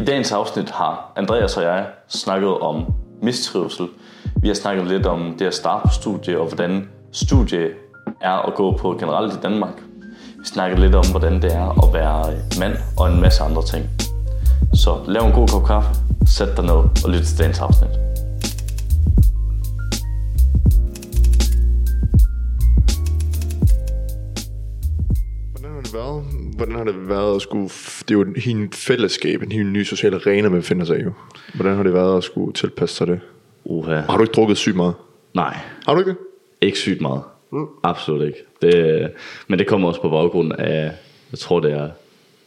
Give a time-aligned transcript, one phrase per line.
[0.00, 2.84] I dagens afsnit har Andreas og jeg snakket om
[3.22, 3.88] mistrivsel.
[4.42, 7.68] Vi har snakket lidt om det at starte på studie, og hvordan studie
[8.20, 9.82] er at gå på generelt i Danmark.
[10.38, 13.84] Vi snakker lidt om, hvordan det er at være mand og en masse andre ting.
[14.74, 15.90] Så lav en god kop kaffe,
[16.26, 17.90] sæt dig ned og lyt til dagens afsnit.
[25.52, 26.39] Hvordan har det været?
[26.60, 27.64] Hvordan har det været at skulle...
[27.64, 31.02] Det er jo en helt fællesskab, en helt ny social arena, man befinder sig i.
[31.02, 31.12] jo.
[31.54, 33.20] Hvordan har det været at skulle tilpasse sig det?
[33.64, 34.00] Uha.
[34.00, 34.94] Har du ikke drukket sygt meget?
[35.34, 36.18] Nej, Har du ikke det?
[36.60, 37.22] ikke sygt meget.
[37.52, 37.66] Mm.
[37.82, 38.38] Absolut ikke.
[38.62, 39.10] Det,
[39.48, 40.92] men det kommer også på baggrund af,
[41.32, 41.90] jeg tror det er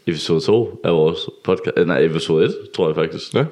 [0.08, 1.78] episode 2 af vores podcast.
[1.88, 3.34] Nej, episode 1, tror jeg faktisk.
[3.34, 3.46] Ja,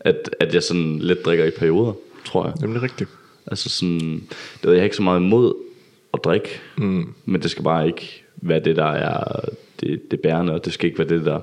[0.00, 1.92] At, at jeg sådan lidt drikker i perioder,
[2.24, 2.54] tror jeg.
[2.60, 3.10] jamen det er rigtigt.
[3.46, 4.22] Altså sådan,
[4.62, 5.54] det ved jeg, ikke så meget imod
[6.14, 7.14] at drikke, mm.
[7.24, 9.40] men det skal bare ikke være det, der er
[9.80, 11.40] det, det bærende, og det skal ikke være det, der,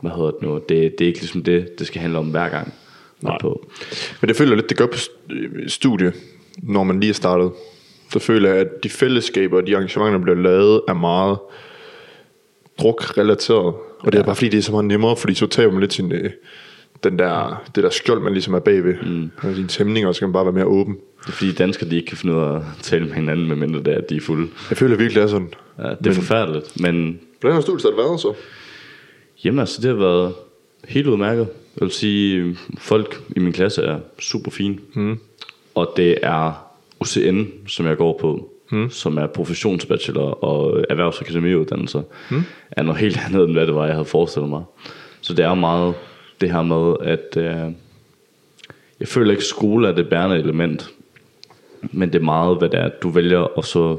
[0.00, 2.48] hvad hedder det nu, det, det er ikke ligesom det, det skal handle om hver
[2.48, 2.74] gang.
[3.20, 3.38] Nej.
[3.40, 3.66] På.
[4.20, 6.12] Men det føler jeg lidt, det gør på st- studie,
[6.62, 7.52] når man lige er startet.
[8.12, 11.38] Så føler jeg, at de fællesskaber og de arrangementer, der bliver lavet, er meget
[12.82, 13.74] druk-relateret.
[13.98, 15.92] Og det er bare fordi, det er så meget nemmere, fordi så tager man lidt
[15.92, 16.30] sin, øh,
[17.04, 18.94] den der, det der skjold, man ligesom er bagved.
[19.06, 19.30] Mm.
[19.42, 20.94] Og sine tæmninger, så kan man bare være mere åben.
[21.20, 23.78] Det er fordi danskere, de ikke kan finde ud af at tale med hinanden, medmindre
[23.78, 24.48] det er, at de er fulde.
[24.70, 25.54] Jeg føler virkelig, det er sådan.
[25.78, 28.34] Ja, det er men, forfærdeligt, men Hvordan har studiet været så?
[29.44, 30.34] jamen altså, det har været
[30.88, 31.48] helt udmærket.
[31.80, 34.78] Jeg vil sige, folk i min klasse er super fine.
[34.94, 35.18] Mm.
[35.74, 36.66] Og det er
[37.00, 38.90] UCN, som jeg går på, mm.
[38.90, 42.42] som er professionsbachelor og erhvervsakademiuddannelser, mm.
[42.70, 44.62] er noget helt andet, end hvad det var, jeg havde forestillet mig.
[45.20, 45.94] Så det er meget
[46.40, 47.72] det her med, at øh,
[49.00, 50.90] jeg føler ikke, at skole er det bærende element,
[51.82, 53.98] men det er meget, hvad det er, du vælger at så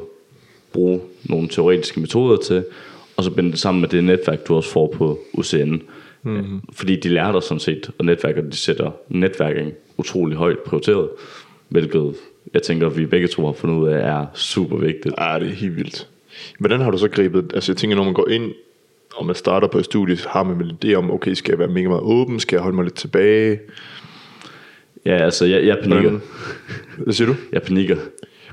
[0.74, 2.66] bruge nogle teoretiske metoder til,
[3.18, 5.82] og så binde det sammen med det netværk, du også får på UCN.
[6.24, 6.62] Mm-hmm.
[6.74, 11.10] Fordi de lærer dig sådan set, og netværker, de sætter netværking utrolig højt prioriteret,
[11.70, 12.16] hvilket
[12.54, 15.16] jeg tænker, at vi begge to har fundet ud af, er super vigtigt.
[15.18, 16.08] Ja, det er helt vildt.
[16.60, 18.52] Hvordan har du så grebet, altså jeg tænker, når man går ind,
[19.16, 21.60] og man starter på et studie, har man vel en idé om, okay, skal jeg
[21.60, 23.60] være mega meget åben, skal jeg holde mig lidt tilbage?
[25.06, 26.10] Ja, altså, jeg, jeg panikker.
[26.10, 26.22] Hvordan?
[26.98, 27.36] Hvad siger du?
[27.52, 27.96] Jeg panikker.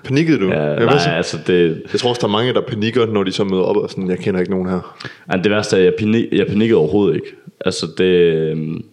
[0.05, 0.49] Panikkede du?
[0.49, 3.33] Ja, Jeg nej, altså, det, Jeg tror også, der er mange, der panikker, når de
[3.33, 4.97] så møder op og sådan, jeg kender ikke nogen her.
[5.33, 7.27] Ja, det værste er, at jeg, panik, jeg panikkede overhovedet ikke.
[7.65, 8.85] Altså det, øhm,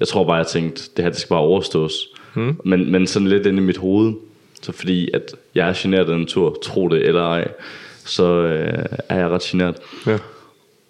[0.00, 2.08] jeg tror bare, jeg tænkte, det her det skal bare overstås.
[2.34, 2.60] Hmm.
[2.64, 4.12] Men, men sådan lidt inde i mit hoved,
[4.62, 7.48] så fordi at jeg er generet af den tur, tro det eller ej,
[8.04, 9.76] så øh, er jeg ret generet.
[10.06, 10.18] Ja.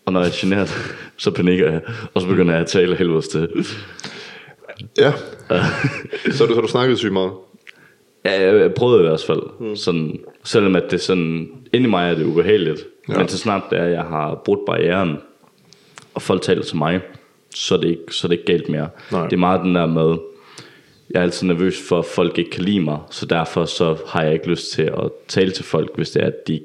[0.09, 1.81] Og når jeg er generet, så panikker jeg,
[2.15, 3.49] og så begynder jeg at tale helvedes til.
[4.99, 5.13] Ja.
[6.37, 7.33] så, du, så har du snakket sygt meget.
[8.25, 9.43] Ja, jeg, jeg prøvede i hvert fald.
[9.61, 9.77] Mm.
[9.77, 12.87] Sådan, selvom at det sådan, inde i mig er det ubehageligt.
[13.09, 13.19] Ja.
[13.19, 15.17] Men så snart det er, at jeg har brudt barrieren,
[16.15, 17.01] og folk taler til mig,
[17.55, 18.89] så er det ikke, så er det ikke galt mere.
[19.13, 19.25] Nej.
[19.25, 20.17] Det er meget den der med,
[21.11, 24.23] jeg er altid nervøs for, at folk ikke kan lide mig, så derfor så har
[24.23, 26.61] jeg ikke lyst til at tale til folk, hvis det er, at de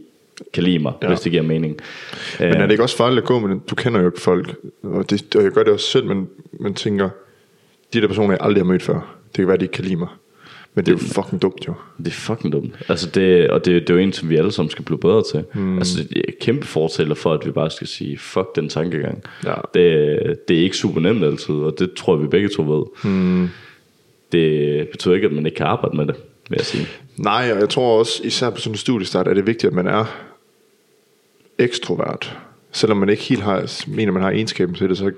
[0.53, 1.07] kan lide mig, Ja.
[1.07, 1.77] hvis det giver mening.
[2.39, 3.59] Men er det ikke også farligt at gå med?
[3.69, 6.73] Du kender jo ikke folk, og, det, og jeg gør det også selv, men man
[6.73, 7.09] tænker,
[7.93, 9.95] de der personer, jeg aldrig har mødt før, det kan være, de ikke kan lide
[9.95, 10.07] mig.
[10.75, 11.73] Men det er jo fucking dumt jo.
[11.97, 12.75] Det er fucking dumt.
[12.89, 15.23] Altså det, og det, det er jo en, som vi alle sammen skal blive bedre
[15.31, 15.43] til.
[15.53, 15.77] Mm.
[15.77, 19.23] Altså det er kæmpe fortæller for, at vi bare skal sige, fuck den tankegang.
[19.45, 19.53] Ja.
[19.73, 23.11] Det, det er ikke super nemt altid, og det tror jeg, vi begge to ved.
[23.11, 23.49] Mm.
[24.31, 26.15] Det betyder ikke, at man ikke kan arbejde med det,
[26.49, 26.87] vil jeg sige.
[27.17, 29.87] Nej, og jeg tror også, især på sådan en studiestart, er det vigtigt, at man
[29.87, 30.05] er
[31.59, 32.38] ekstrovert.
[32.72, 35.12] Selvom man ikke helt har, mener, man har egenskaben til det, så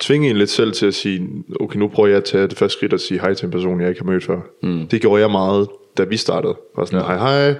[0.00, 1.28] tvinge en lidt selv til at sige,
[1.60, 3.80] okay, nu prøver jeg at tage det første skridt og sige hej til en person,
[3.80, 4.40] jeg ikke har mødt før.
[4.62, 4.86] Mm.
[4.86, 6.56] Det gjorde jeg meget, da vi startede.
[6.76, 7.06] Var sådan, ja.
[7.06, 7.54] hej hej,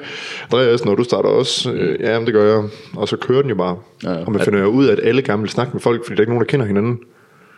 [0.45, 2.71] Andreas, når du starter også, øh, ja, men det gør jeg.
[2.97, 3.79] Og så kører den jo bare.
[4.05, 4.25] Ja, ja.
[4.25, 6.21] og man finder jo ud af, at alle gerne vil snakke med folk, fordi der
[6.21, 7.01] er ikke nogen, der kender hinanden.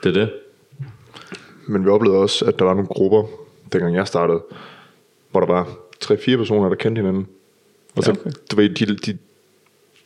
[0.02, 0.30] Det er det.
[1.66, 3.22] Men vi oplevede også, at der var nogle grupper,
[3.72, 4.42] dengang jeg startede,
[5.30, 5.68] hvor der var
[6.04, 7.26] 3-4 personer, der kendte hinanden.
[7.96, 8.30] Og så, Ja, okay.
[8.50, 9.18] du ved, de, de,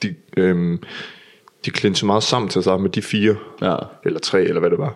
[0.03, 0.78] de, øhm,
[1.65, 3.77] de klinsede meget sammen til at starte med de fire, Ja.
[4.05, 4.94] eller tre, eller hvad det var.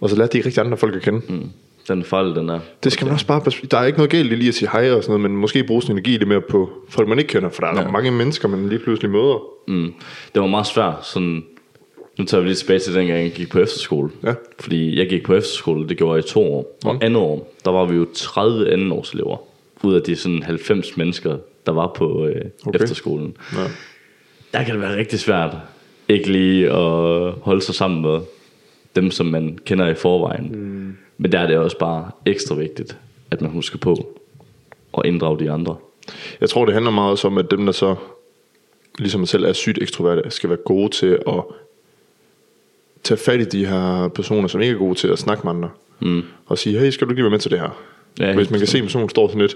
[0.00, 1.20] Og så lærte de ikke rigtig andre folk at kende.
[1.32, 1.48] Mm.
[1.88, 2.60] Den fejl, den er.
[2.84, 4.90] Det skal man også bare, der er ikke noget galt i lige at sige hej
[4.92, 7.48] og sådan noget, men måske bruge sin energi lidt mere på folk, man ikke kender,
[7.48, 7.90] for der er ja.
[7.90, 9.42] mange mennesker, man lige pludselig møder.
[9.68, 9.94] Mm.
[10.34, 11.06] Det var meget svært.
[11.06, 11.44] Sådan,
[12.18, 14.10] nu tager vi lige tilbage til dengang, jeg gik på efterskole.
[14.22, 14.34] Ja.
[14.60, 16.78] Fordi jeg gik på efterskole, det gjorde jeg i to år.
[16.84, 19.36] Og andet år, der var vi jo 30 andenårselever.
[19.82, 21.36] Ud af de sådan 90 mennesker,
[21.66, 22.80] der var på øh, Okay.
[22.82, 23.36] efterskolen.
[23.52, 23.58] Ja.
[24.56, 25.56] Der kan det være rigtig svært
[26.08, 28.20] ikke lige at holde sig sammen med
[28.96, 30.48] dem, som man kender i forvejen.
[30.52, 30.96] Mm.
[31.18, 32.98] Men der er det også bare ekstra vigtigt,
[33.30, 34.18] at man husker på
[34.98, 35.76] at inddrage de andre.
[36.40, 37.94] Jeg tror, det handler meget også om, at dem, der så
[38.98, 41.44] ligesom man selv er sygt ekstroverte, skal være gode til at
[43.02, 45.70] tage fat i de her personer, som ikke er gode til at snakke med andre.
[46.00, 46.22] Mm.
[46.46, 47.82] Og sige, hey, skal du ikke lige være med til det her?
[48.20, 49.54] Ja, Hvis man kan se, at personen står sådan lidt,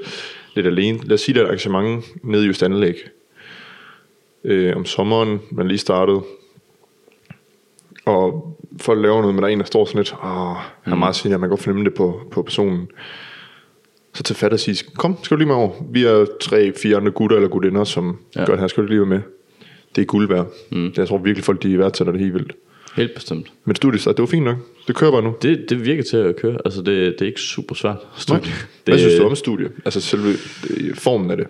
[0.55, 0.99] lidt alene.
[1.03, 2.95] Lad os sige, der er et arrangement nede i Just Anlæg.
[4.45, 6.23] Øh, om sommeren, man lige startede.
[8.05, 10.97] Og folk laver noget, men der er en, der står sådan lidt, åh, han er
[10.97, 12.89] meget sindig, man kan godt fornemme det på, på personen.
[14.15, 15.71] Så til fat og sige, kom, skal du lige med over?
[15.91, 18.45] Vi er tre, fire andre gutter eller gutinder, som ja.
[18.45, 19.21] Gør det her, skal du lige være med?
[19.97, 20.47] Det er guld værd.
[20.71, 20.93] Mm.
[20.97, 22.53] Jeg tror virkelig, folk de værdsætter det helt vildt.
[22.97, 23.53] Helt bestemt.
[23.65, 24.57] Men studiet, det var fint nok.
[24.87, 25.35] Det kører bare nu.
[25.43, 26.59] Det, det virker til at køre.
[26.65, 26.87] Altså, det,
[27.19, 27.97] det er ikke super svært.
[28.17, 28.41] studie.
[28.41, 28.51] Nej.
[28.87, 29.71] Det, Hvad synes du om studie?
[29.85, 30.29] Altså selve
[30.71, 31.47] øh, formen af det.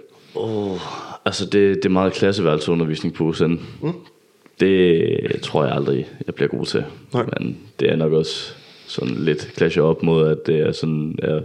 [1.31, 3.45] Altså, det, det er meget klasseværelseundervisning på USN.
[3.83, 3.93] Mm.
[4.61, 6.85] Det tror jeg aldrig, jeg bliver god til.
[7.15, 7.25] Nej.
[7.39, 8.53] Men det er nok også
[8.87, 11.19] sådan lidt clasher op mod, at det er sådan...
[11.23, 11.41] Er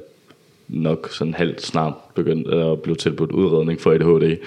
[0.68, 4.38] nok sådan halvt snart begyndt at blive tilbudt udredning for ADHD.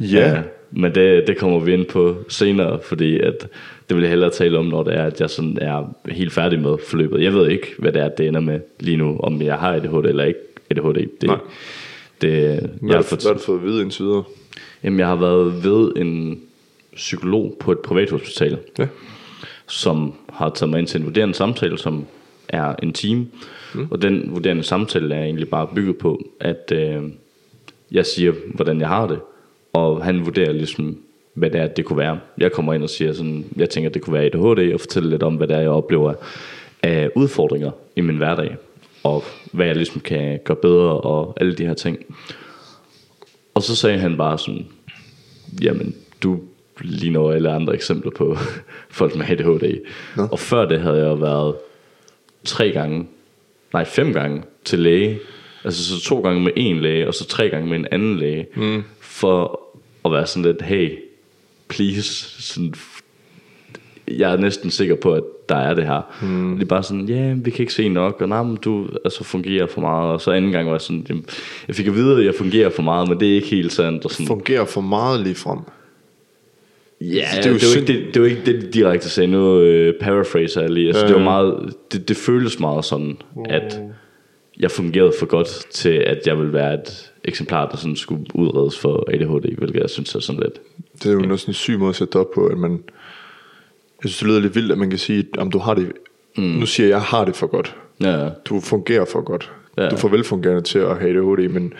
[0.00, 0.42] Ja.
[0.70, 3.48] men det, det kommer vi ind på senere, fordi at
[3.88, 6.60] det vil jeg hellere tale om, når det er, at jeg sådan er helt færdig
[6.60, 7.22] med forløbet.
[7.22, 10.04] Jeg ved ikke, hvad det er, det ender med lige nu, om jeg har ADHD
[10.08, 10.40] eller ikke
[10.70, 10.94] ADHD.
[11.20, 11.38] Det, Nej.
[12.20, 14.24] det, jeg har har du, fået, hvad har du fået at vide indtil videre?
[14.84, 16.40] Jamen, jeg har været ved en
[16.94, 18.86] psykolog på et privathospital, Ja.
[19.66, 22.04] som har taget mig ind til en vurderende samtale, som
[22.48, 23.26] er en time.
[23.74, 23.86] Mm.
[23.90, 27.02] Og den vurderende samtale er egentlig bare bygget på, at øh,
[27.92, 29.18] jeg siger, hvordan jeg har det.
[29.72, 30.98] Og han vurderer ligesom,
[31.34, 32.20] hvad det er, det kunne være.
[32.38, 35.22] Jeg kommer ind og siger sådan, jeg tænker, det kunne være ADHD, og fortæller lidt
[35.22, 36.14] om, hvad det er, jeg oplever
[36.82, 38.56] af udfordringer i min hverdag.
[39.04, 41.98] Og hvad jeg ligesom kan gøre bedre, og alle de her ting.
[43.54, 44.66] Og så sagde han bare sådan,
[45.62, 46.40] jamen, du
[46.80, 48.36] ligner alle andre eksempler på
[48.90, 49.80] folk med ADHD.
[50.16, 50.28] Nå.
[50.32, 51.54] Og før det havde jeg været
[52.44, 53.06] tre gange,
[53.72, 55.18] nej fem gange til læge.
[55.64, 58.46] Altså så to gange med en læge, og så tre gange med en anden læge.
[58.56, 58.82] Mm.
[59.00, 59.60] For
[60.04, 60.98] at være sådan lidt, hey,
[61.68, 62.02] please,
[62.42, 62.74] sådan,
[64.18, 66.00] jeg er næsten sikker på, at der er det her.
[66.22, 66.54] Mm.
[66.54, 68.88] Det er bare sådan, ja, yeah, vi kan ikke se nok, og nej, men du
[69.04, 70.12] altså, fungerer for meget.
[70.12, 71.24] Og så anden gang var jeg sådan, jamen,
[71.68, 74.04] jeg fik at vide, at jeg fungerer for meget, men det er ikke helt sandt.
[74.04, 75.58] Og sådan, Fungerer for meget lige frem.
[77.00, 77.04] Ja,
[77.36, 79.26] Det er er jo det, var ikke, det, det var ikke det, de direkte sagde.
[79.30, 80.86] Nu øh, paraphraser jeg lige.
[80.86, 81.24] Altså, Ja, det var ja.
[81.24, 83.80] meget, det, det føles meget sådan, at
[84.60, 88.78] jeg fungerede for godt til, at jeg ville være et eksemplar, der sådan skulle udredes
[88.78, 90.60] for ADHD, hvilket jeg synes er sådan lidt.
[91.02, 92.82] Det er jo noget sådan en syg måde at sætte op på, at man...
[94.02, 95.92] Jeg synes, det lyder lidt vildt, at man kan sige, om du har det...
[96.36, 96.42] Mm.
[96.44, 97.76] Nu siger jeg, jeg har det for godt.
[98.00, 98.28] Ja.
[98.44, 99.52] Du fungerer for godt.
[99.78, 99.88] Ja.
[99.88, 101.72] Du for velfungerende til at have ADHD, men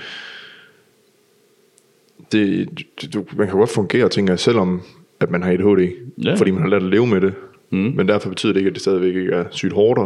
[2.33, 2.69] det,
[3.15, 4.83] du, man kan godt fungere, tænker jeg, selvom
[5.21, 5.93] at man har ADHD,
[6.25, 6.35] Ja.
[6.35, 7.35] fordi man har lært at leve med det.
[7.71, 7.79] Mm.
[7.79, 10.01] Men derfor betyder det ikke, at det stadigvæk ikke er sygt hårdt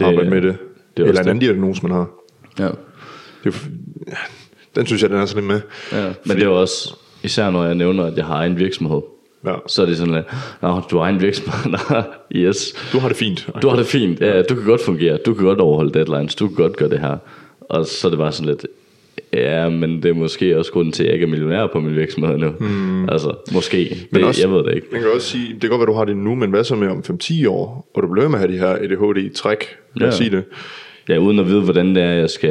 [0.00, 0.56] at arbejde med det.
[0.96, 2.10] det er Eller en anden diagnose, man har.
[2.58, 2.68] ja.
[3.44, 3.68] Det
[4.08, 4.12] ja,
[4.76, 5.60] den synes jeg, den er sådan lidt med.
[6.00, 6.12] ja.
[6.26, 9.00] Men det er jo også, især når jeg nævner, at jeg har en virksomhed,
[9.46, 9.54] Ja.
[9.66, 10.26] så er det sådan lidt,
[10.62, 11.72] Nå, du har en virksomhed,
[12.36, 12.88] yes.
[12.92, 13.48] Du har det fint.
[13.62, 16.46] Du har det fint, ja, du kan godt fungere, du kan godt overholde deadlines, du
[16.46, 17.16] kan godt gøre det her.
[17.60, 18.66] Og så er det bare sådan lidt,
[19.32, 21.96] ja, men det er måske også grunden til, at jeg ikke er millionær på min
[21.96, 22.50] virksomhed nu.
[22.60, 23.08] Mm.
[23.08, 24.86] Altså, måske, det, også- jeg ved det ikke.
[24.92, 26.74] Man kan også sige, det kan godt være, du har det nu, men hvad så
[26.76, 29.64] med om 5-10 år, og du bliver med at have de her ADHD-træk,
[29.96, 30.14] lad Ja.
[30.16, 30.44] sige det.
[31.08, 32.50] Ja, uden at vide, hvordan det er, jeg skal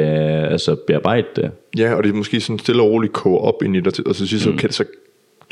[0.50, 1.50] altså, bearbejde det.
[1.78, 4.14] Ja, og det er måske sådan stille og roligt koge op ind i dig, og
[4.14, 4.84] så sige, så, kan, så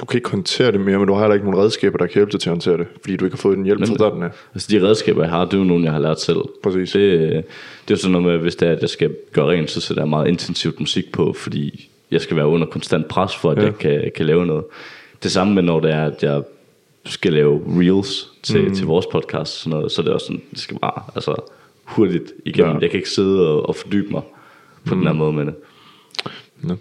[0.01, 2.15] du kan ikke håndtere det mere, men du har heller ikke nogen redskaber, der kan
[2.15, 4.23] hjælpe dig til at håndtere det, fordi du ikke har fået den hjælp fra starten
[4.23, 4.31] af.
[4.55, 6.39] Altså, de redskaber, jeg har, det er jo nogle, jeg har lært selv.
[6.63, 6.91] Præcis.
[6.91, 7.43] Det, det er
[7.91, 10.09] jo sådan noget med, hvis det er, at jeg skal gøre rent, så sætter jeg
[10.09, 13.63] meget intensivt musik på, fordi jeg skal være under konstant pres, for at Ja.
[13.63, 14.65] jeg kan, kan lave noget.
[15.23, 16.43] Det samme med, når det er, at jeg
[17.05, 18.75] skal lave reels til, mm.
[18.75, 21.35] til vores podcast, sådan noget, så er det også sådan, det skal bare altså,
[21.85, 22.71] hurtigt igennem.
[22.71, 22.75] Ja.
[22.75, 22.81] Ja.
[22.81, 24.23] Jeg kan ikke sidde og, og fordybe mig
[24.85, 25.01] på mm.
[25.01, 25.55] den her måde med det.
[26.69, 26.75] Ja.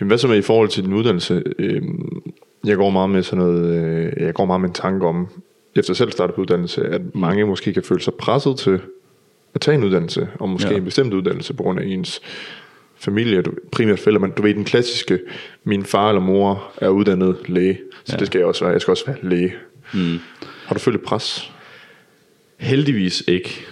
[0.00, 1.42] Jamen, hvad så med i forhold til din uddannelse?
[1.58, 2.22] Øhm,
[2.64, 5.28] Jeg går meget med sådan noget, øh, jeg går meget med en tanke om,
[5.76, 8.80] efter selv startet på uddannelse, at mange måske kan føle sig presset til
[9.54, 10.76] at tage en uddannelse, og måske Ja.
[10.76, 12.20] en bestemt uddannelse på grund af ens
[12.96, 15.18] familie, du, primært forældre, men du ved den klassiske,
[15.64, 18.18] min far eller mor er uddannet læge, så ja.
[18.18, 19.54] det skal jeg også være, jeg skal også være læge.
[19.94, 20.18] Mm.
[20.66, 21.52] Har du følt pres?
[22.58, 23.66] Heldigvis ikke.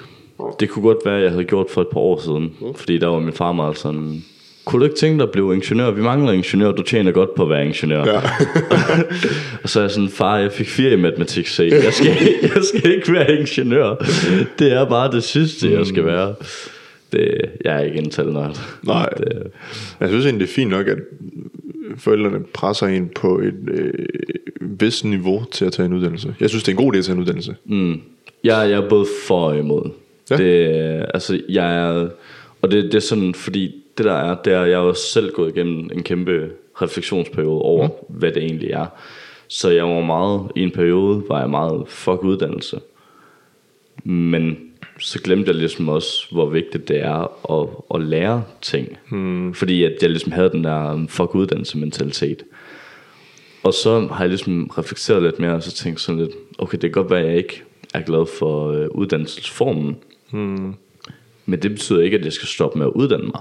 [0.61, 2.57] Det kunne godt være, at jeg havde gjort for et par år siden.
[2.61, 2.75] Mm.
[2.75, 4.25] Fordi der var min far meget sådan...
[4.65, 5.91] Kunne du ikke tænke dig at blive ingeniør?
[5.91, 8.05] Vi mangler ingeniør, du tjener godt på at være ingeniør.
[8.05, 8.17] Ja.
[9.63, 11.59] og så er jeg sådan, far, jeg fik fire i matematik C.
[11.59, 13.95] Jeg skal, jeg skal ikke være ingeniør.
[14.59, 16.35] Det er bare det sidste, jeg skal være.
[17.13, 18.61] Det, jeg er ikke en talnørd.
[18.83, 19.09] Nej.
[19.09, 19.43] Det,
[20.01, 20.99] Jeg synes egentlig, det er fint nok, at
[21.99, 23.93] forældrene presser en på et øh,
[24.61, 26.35] vist niveau til at tage en uddannelse.
[26.41, 27.55] Jeg synes, det er en god idé at tage en uddannelse.
[27.65, 27.93] Mm.
[28.45, 29.91] Jeg, jeg er både for og imod.
[30.31, 30.37] Ja.
[30.37, 32.09] Det, altså, jeg er,
[32.63, 35.33] og det, det er sådan, fordi det der er, det er, jeg har også selv
[35.33, 36.51] gået igennem en kæmpe
[36.83, 38.19] refleksionsperiode over, mm.
[38.19, 38.87] hvad det egentlig er.
[39.49, 42.81] Så jeg var meget, i en periode var jeg meget fuck uddannelse.
[44.05, 44.57] Men
[44.99, 48.99] så glemte jeg ligesom også, hvor vigtigt det er at, at lære ting.
[49.11, 49.55] Hmm.
[49.55, 52.43] Fordi at jeg ligesom havde den der um, fuck uddannelse mentalitet.
[53.63, 56.81] Og så har jeg ligesom reflekteret lidt mere, og så tænkt sådan lidt, okay, det
[56.81, 57.63] kan godt være, at jeg ikke
[57.95, 59.97] er glad for øh, uddannelsesformen.
[60.31, 60.75] Hmm.
[61.47, 63.41] Men det betyder ikke, at jeg skal stoppe med at uddanne mig.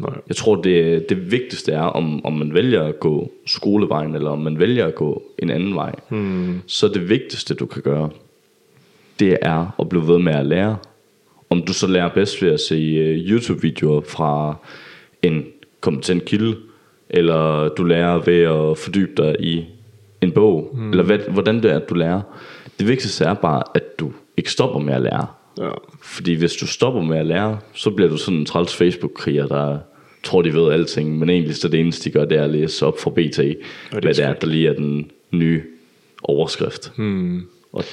[0.00, 0.20] Nej.
[0.28, 4.38] Jeg tror, det, det vigtigste er, om, om man vælger at gå skolevejen, eller om
[4.38, 5.94] man vælger at gå en anden vej.
[6.08, 6.60] Hmm.
[6.66, 8.10] Så det vigtigste, du kan gøre,
[9.20, 10.76] det er at blive ved med at lære.
[11.50, 14.56] Om du så lærer bedst ved at se øh, YouTube-videoer fra
[15.22, 15.44] en
[15.80, 16.56] kompetent kilde,
[17.10, 19.64] eller du lærer ved at fordybe dig i
[20.20, 20.90] en bog, mm.
[20.90, 22.20] eller hvad, hvordan det er, at du lærer.
[22.78, 25.26] Det vigtigste er bare, at du ikke stopper med at lære.
[25.58, 25.70] Ja.
[26.02, 29.78] Fordi hvis du stopper med at lære, så bliver du sådan en træls Facebook-kriger, der
[30.22, 32.86] tror, de ved alting, men egentlig så det eneste, de gør, det er at læse
[32.86, 33.54] op fra BT, er
[33.90, 35.62] hvad det er, der lige er den nye
[36.22, 36.92] overskrift.
[36.96, 37.46] Hmm.
[37.72, 37.84] Og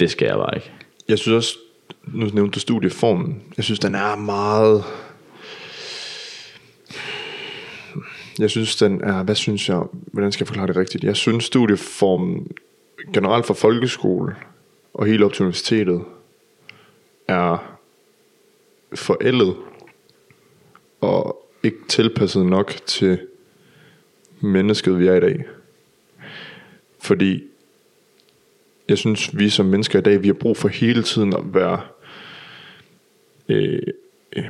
[0.00, 0.70] det skal jeg bare ikke.
[1.08, 1.58] Jeg synes også,
[2.06, 4.84] nu nævnte du studieformen, jeg synes, den er meget...
[8.38, 11.04] Jeg synes, den er, hvad synes jeg, hvordan skal jeg forklare det rigtigt?
[11.04, 12.52] Jeg synes, studieformen
[13.12, 14.36] generelt for folkeskole
[14.94, 16.02] og helt op til universitetet
[17.28, 17.78] er
[18.94, 19.56] forældet
[21.00, 23.18] og ikke tilpasset nok til
[24.40, 25.44] mennesket, vi er i dag.
[27.02, 27.42] Fordi
[28.88, 31.80] jeg synes, vi som mennesker i dag, vi har brug for hele tiden at være
[33.48, 33.82] øh,
[34.36, 34.44] øh,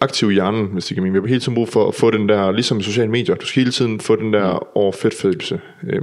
[0.00, 1.12] aktiv i hjernen, hvis det kan mene.
[1.12, 3.46] Vi har hele tiden brug for at få den der, ligesom i sociale medier, du
[3.46, 5.60] skal hele tiden få den der overfedtfølelse.
[5.88, 6.02] Øh,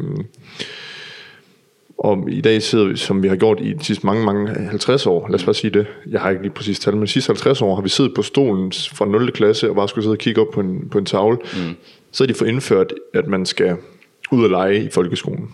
[2.04, 5.06] og i dag sidder vi, som vi har gjort i de sidste mange, mange 50
[5.08, 7.30] år, lad os bare sige det, jeg har ikke lige præcis tal, men de sidste
[7.30, 9.32] 50 år har vi siddet på stolen fra 0.
[9.32, 11.38] klasse og bare skulle sidde og kigge op på en, på en tavle.
[11.38, 11.76] Mm.
[12.12, 13.76] Så har de fået indført, at man skal
[14.32, 15.52] ud og lege i folkeskolen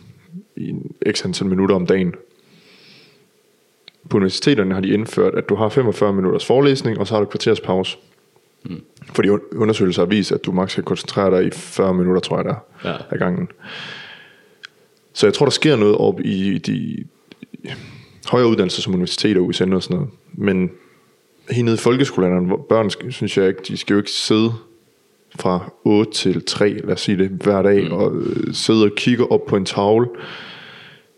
[0.56, 2.13] i en x antal minutter om dagen.
[4.10, 7.24] På universiteterne har de indført, at du har 45 minutters forelæsning, og så har du
[7.24, 7.98] et kvarters pause.
[8.65, 8.82] Mm.
[9.13, 12.36] Fordi un- undersøgelser har vist, at du maks kan koncentrere dig i 40 minutter, tror
[12.38, 12.56] jeg der
[12.89, 12.96] Ja.
[13.10, 13.48] af gangen.
[15.13, 17.04] Så jeg tror, der sker noget op i de
[18.30, 20.12] højere uddannelser som universiteter, USN og sådan noget.
[20.34, 20.72] Men
[21.50, 24.54] helt nede i folkeskolen, hvor børn, synes jeg ikke, de skal jo ikke sidde
[25.39, 27.92] fra 8 til 3, lad os sige det, hver dag, mm.
[27.92, 30.08] og øh, sidde og kigge op på en tavle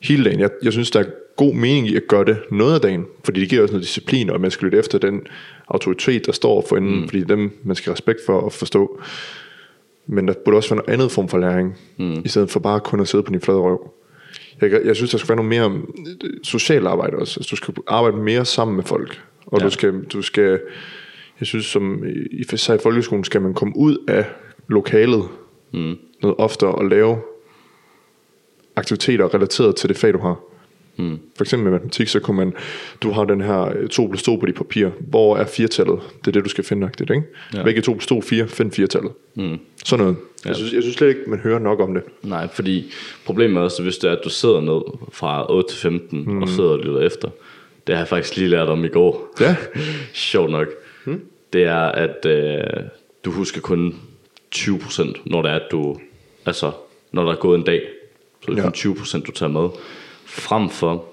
[0.01, 0.39] hele dagen.
[0.39, 1.05] Jeg, jeg synes, der er
[1.36, 4.29] god mening i at gøre det noget af dagen, fordi det giver også noget disciplin,
[4.29, 5.21] og man skal lytte efter den
[5.67, 7.07] autoritet, der står for enden, mm.
[7.07, 9.01] fordi dem, man skal respekt for at forstå.
[10.08, 12.22] Men der burde også være noget andet form for læring, mm.
[12.25, 13.91] i stedet for bare kun at sidde på din flade røv.
[14.62, 15.81] Jeg, jeg synes, der skal være noget mere
[16.24, 17.39] øh, socialt arbejde også.
[17.39, 19.65] Altså, du skal arbejde mere sammen med folk, og ja.
[19.65, 20.60] Du, skal, du skal,
[21.39, 24.25] jeg synes, som i, i, i folkeskolen skal man komme ud af
[24.67, 25.24] lokalet
[25.74, 25.98] Mm.
[26.22, 27.17] noget oftere og lave
[28.75, 30.39] aktiviteter relateret til det fag, du har.
[30.98, 31.19] Mm.
[31.38, 32.53] For eksempel med matematik, så kunne man,
[33.03, 34.89] du har den her øh, 2 plus 2 på dit papir.
[35.00, 36.00] Hvor er firtallet?
[36.19, 37.24] Det er det, du skal finde nøjagtigt, ikke?
[37.53, 37.57] Ja.
[37.57, 37.63] Ja.
[37.63, 39.12] Hvilke 2 plus 2, 4, find firtallet.
[39.36, 39.57] Mm.
[39.86, 40.17] Sådan noget.
[40.45, 40.50] Ja.
[40.50, 42.03] Jeg, synes, jeg synes slet ikke, man hører nok om det.
[42.24, 42.91] Nej, fordi
[43.25, 44.81] problemet er også, hvis det er, at du sidder ned
[45.12, 46.41] fra 8 til 15 mm.
[46.41, 47.29] og sidder og lytter efter.
[47.88, 49.33] Det har jeg faktisk lige lært om i går.
[49.39, 49.55] Ja.
[50.13, 50.67] Sjovt nok.
[51.05, 51.21] Mm.
[51.53, 52.63] Det er, at øh,
[53.25, 53.95] du husker kun
[54.55, 55.98] 20%, når det er, at du...
[56.45, 56.71] Altså,
[57.12, 57.81] når der er gået en dag.
[58.45, 58.69] Så er det Ja.
[58.69, 59.69] kun 20% du tager med.
[60.31, 61.05] Frem for...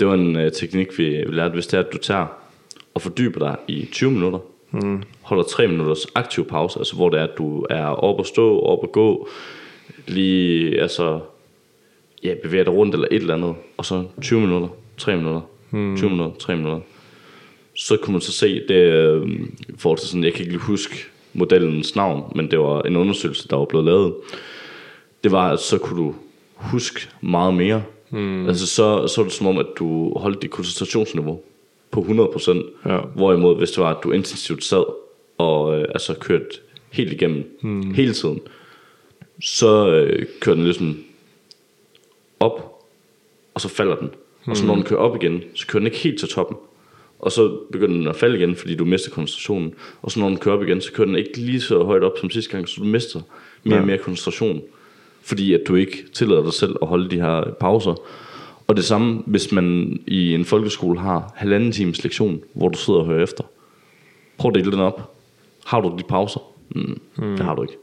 [0.00, 1.54] Det var en øh, teknik, vi, lærte.
[1.54, 2.26] Hvis det er, at du tager
[2.94, 4.38] og fordyber dig i 20 minutter,
[4.70, 5.02] mm.
[5.22, 8.60] holder 3 minutters aktiv pause, altså hvor det er, at du er oppe at stå,
[8.60, 9.28] oppe at gå,
[10.06, 11.20] lige, altså,
[12.24, 15.96] ja, bevæger dig rundt eller et eller andet, og så 20 minutter, 3 minutter, mm.
[15.96, 16.80] 20 minutter, 3 minutter.
[17.74, 19.28] Så kunne man så se, det øh,
[19.78, 20.96] forhold til sådan, jeg kan ikke lige huske
[21.32, 24.14] modellens navn, men det var en undersøgelse, der var blevet lavet.
[25.24, 26.14] Det var, at så kunne du
[26.54, 27.82] huske meget mere.
[28.10, 28.48] Mm.
[28.48, 31.40] Altså så, så var det som om, at du holdt dit koncentrationsniveau
[31.90, 32.90] på 100%.
[32.92, 33.00] Ja.
[33.14, 34.84] Hvorimod, hvis det var, at du intensivt sad
[35.38, 36.46] og øh, altså kørte
[36.90, 37.94] helt igennem mm.
[37.94, 38.40] hele tiden,
[39.40, 40.98] så øh, kører den ligesom
[42.40, 42.82] op,
[43.54, 44.10] og så falder den.
[44.46, 46.56] Og så når den kører op igen, så kører den ikke helt til toppen.
[47.18, 49.74] Og så begynder den at falde igen, fordi du mister koncentrationen.
[50.02, 52.18] Og så når den kører op igen, så kører den ikke lige så højt op
[52.20, 53.20] som sidste gang, så du mister
[53.64, 54.62] mere og mere koncentration.
[55.26, 57.94] Fordi at du ikke tillader dig selv at holde de her pauser.
[58.66, 63.00] Og det samme, hvis man i en folkeskole har halvanden times lektion, hvor du sidder
[63.00, 63.44] og hører efter.
[64.38, 65.14] Prøv at dele den op.
[65.66, 66.40] Har du de pauser?
[66.70, 67.36] Mm, mm.
[67.36, 67.76] Det har du ikke.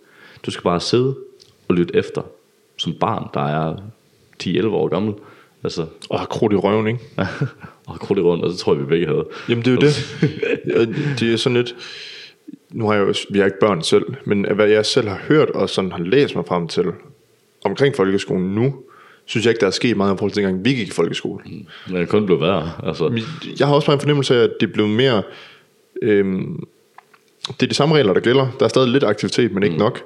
[0.45, 1.15] Du skal bare sidde
[1.67, 2.21] og lytte efter.
[2.77, 3.75] Som barn, der er
[4.43, 5.13] 10-11 år gammel.
[5.63, 6.99] Altså, Og har krudt i røven, ikke?
[7.87, 9.27] og krudt i rundt, og det tror jeg, vi begge havde.
[9.49, 10.17] Jamen det er jo det.
[10.79, 10.87] Og
[11.19, 11.75] det er sådan lidt...
[12.71, 15.49] Nu har jeg jo, vi har ikke børn selv, men hvad jeg selv har hørt
[15.49, 16.85] og sådan har læst mig frem til
[17.65, 18.75] omkring folkeskolen nu,
[19.25, 21.43] synes jeg ikke, der er sket meget i forhold til dengang vi gik i folkeskole.
[21.87, 22.71] Men det kun blev værre.
[22.83, 23.21] Altså,
[23.59, 25.23] Jeg har også bare en fornemmelse af, at det er blevet mere...
[26.01, 26.63] Øhm,
[27.47, 28.47] det er de samme regler, der gælder.
[28.59, 29.79] Der er stadig lidt aktivitet, men ikke mm.
[29.79, 30.01] nok.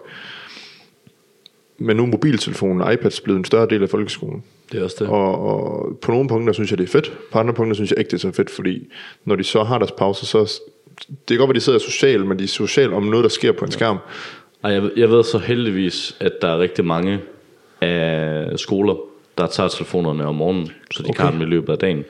[1.78, 4.44] Men nu er mobiltelefonen og iPads blevet en større del af folkeskolen.
[4.72, 5.08] det er også det.
[5.08, 7.18] Og, og på nogle punkter synes jeg, det er fedt.
[7.32, 8.88] På andre punkter synes jeg ikke, det er så fedt, fordi
[9.26, 10.62] når de så har deres pauser, så...
[11.10, 13.52] Det kan godt være, de sidder socialt, men de er socialt om noget, der sker
[13.52, 13.98] på en skærm.
[14.64, 17.20] Ej, jeg, jeg ved så heldigvis, at der er rigtig mange
[17.82, 18.96] af skoler,
[19.38, 21.24] der tager telefonerne om morgenen, så de okay.
[21.24, 22.04] Kan dem i løbet af dagen.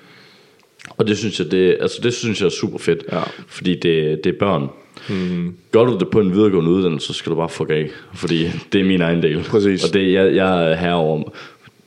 [0.97, 3.19] Og det synes jeg, det, altså det synes jeg er super fedt, Ja.
[3.47, 4.69] fordi det, det er børn.
[5.09, 5.55] Hmm.
[5.71, 8.81] Gør du det på en videregående uddannelse, så skal du bare fuck af, fordi det
[8.81, 9.43] er min egen del.
[9.43, 9.83] Præcis.
[9.83, 11.23] Og det, jeg, jeg er herover,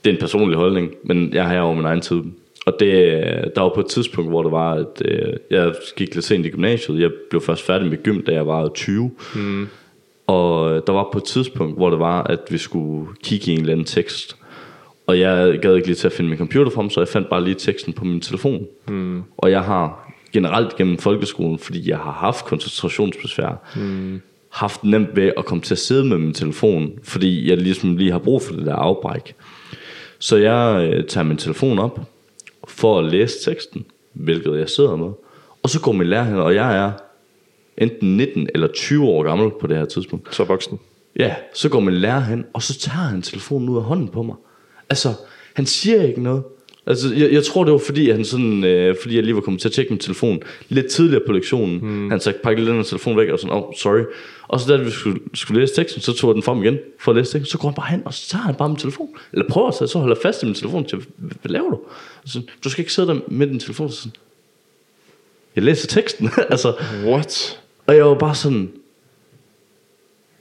[0.05, 2.21] det er en personlig holdning, men jeg er herover min egen tid.
[2.67, 2.91] Og det,
[3.57, 6.49] der var på et tidspunkt, hvor det var, at øh, jeg gik lidt sent i
[6.51, 7.01] gymnasiet.
[7.01, 9.11] Jeg blev først færdig med gym, da jeg var 20.
[9.35, 9.69] Hmm.
[10.31, 13.61] Og der var på et tidspunkt, hvor det var, at vi skulle kigge i en
[13.61, 14.37] eller anden tekst.
[15.07, 17.45] Og jeg gad ikke lige til at finde min computer frem, så jeg fandt bare
[17.45, 18.67] lige teksten på min telefon.
[18.89, 19.23] Mm.
[19.39, 24.21] Og jeg har generelt gennem folkeskolen, fordi jeg har haft koncentrationsbesvær, mm.
[24.49, 28.13] haft nemt ved at komme til at sidde med min telefon, fordi jeg ligesom lige
[28.13, 29.35] har brug for det der afbræk.
[30.19, 32.01] Så jeg øh, tager min telefon op
[32.69, 35.11] for at læse teksten, hvilket jeg sidder med.
[35.63, 36.93] Og så går min lærer hen, og jeg er
[37.81, 40.35] enten 19 eller 20 år gammel på det her tidspunkt.
[40.35, 40.79] Så voksen.
[41.19, 44.23] Ja, så går min lærer hen, og så tager han telefonen ud af hånden på
[44.23, 44.37] mig.
[44.91, 45.09] Altså,
[45.55, 46.43] han siger ikke noget.
[46.87, 49.61] Altså, jeg, jeg tror, det var fordi, han sådan, øh, fordi jeg lige var kommet
[49.61, 51.79] til at tjekke min telefon lidt tidligere på lektionen.
[51.79, 52.11] Hmm.
[52.11, 54.01] Han sagde, pakke den her telefon væk, og sådan, oh, sorry.
[54.49, 57.13] Og så da vi skulle, skulle læse teksten, så tog jeg den frem igen for
[57.13, 57.51] at læse teksten.
[57.51, 59.09] Så går han bare hen, og så tager han bare min telefon.
[59.33, 61.81] Eller prøver at tage, så holder fast i min telefon til, hvad, laver du?
[62.27, 63.91] Så, du skal ikke sidde der med din telefon.
[63.91, 64.13] Så sådan,
[65.57, 66.31] jeg læser teksten.
[66.51, 67.60] altså, What?
[67.87, 68.73] Og jeg var bare sådan,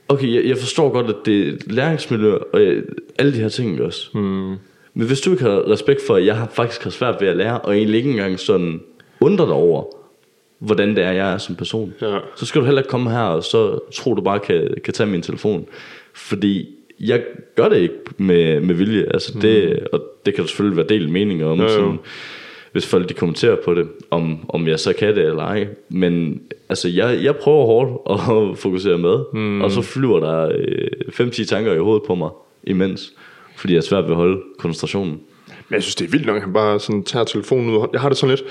[0.08, 2.82] okay, jeg, jeg forstår godt, at det er et læringsmiljø, og jeg,
[3.18, 4.08] alle de her ting også.
[4.18, 4.54] Mm.
[4.94, 7.36] Men hvis du ikke har respekt for, at jeg har faktisk har svært ved at
[7.36, 8.80] lære, og egentlig ikke engang sådan
[9.20, 9.84] undrer dig over,
[10.58, 12.18] hvordan det er, jeg er som person, Ja.
[12.36, 15.06] så skal du heller ikke komme her, og så tro, du bare kan, kan tage
[15.06, 15.66] min telefon.
[16.14, 16.68] Fordi
[17.00, 17.22] jeg
[17.56, 19.06] gør det ikke med, med vilje.
[19.14, 21.58] Altså det, og det kan der selvfølgelig være delt meninger om.
[21.58, 21.64] Mm.
[21.64, 21.96] jo.
[22.72, 25.68] Hvis folk de kommenterer på det, om, om jeg så kan det eller ej.
[25.88, 27.90] Men altså, jeg, jeg prøver hårdt
[28.52, 29.60] at fokusere med, mm.
[29.62, 32.30] og så flyver der øh, 5-10 tanker i hovedet på mig
[32.64, 33.12] imens,
[33.56, 35.20] fordi jeg er svært ved at holde koncentrationen.
[35.68, 37.86] Men jeg synes, det er vildt nok, at han bare sådan tager telefonen ud.
[37.92, 38.48] Jeg har det sådan lidt,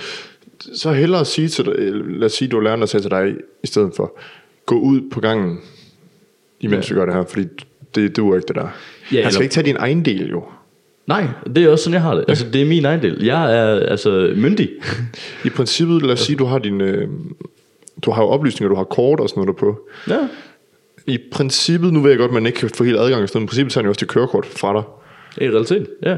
[0.78, 1.74] så hellere at sige til dig,
[2.06, 4.20] lad os sige, du er læreren, der sagde til dig, i stedet for,
[4.66, 5.60] gå ud på gangen,
[6.60, 6.94] imens ja.
[6.96, 7.46] vi gør det her, fordi
[7.96, 8.62] det duer ikke det der.
[8.62, 8.72] Ja, han
[9.12, 10.44] skal eller- ikke tage din egen del jo.
[11.10, 12.26] Nej, det er også sådan, jeg har det.
[12.28, 13.24] Altså, det er min egen del.
[13.24, 14.70] Jeg er altså myndig.
[15.46, 17.08] I princippet, lad os sige, du har din, øh,
[18.06, 19.80] du har jo oplysninger, du har kort og sådan noget derpå.
[20.08, 20.28] ja.
[21.08, 23.40] I princippet, nu ved jeg godt, at man ikke kan få helt adgang, og sådan,
[23.40, 24.84] noget, men i princippet tager han jo også det kørekort fra dig.
[25.46, 26.18] I realitet, ja.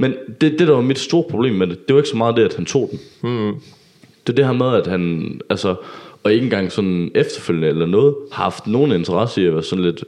[0.00, 2.36] Men det, det der var mit store problem med det, det var ikke så meget
[2.36, 3.00] det, at han tog den.
[3.30, 3.54] Mm.
[4.26, 5.74] Det er det her med, at han, altså,
[6.22, 9.84] og ikke engang sådan efterfølgende eller noget, har haft nogen interesse i at være sådan
[9.84, 10.04] lidt,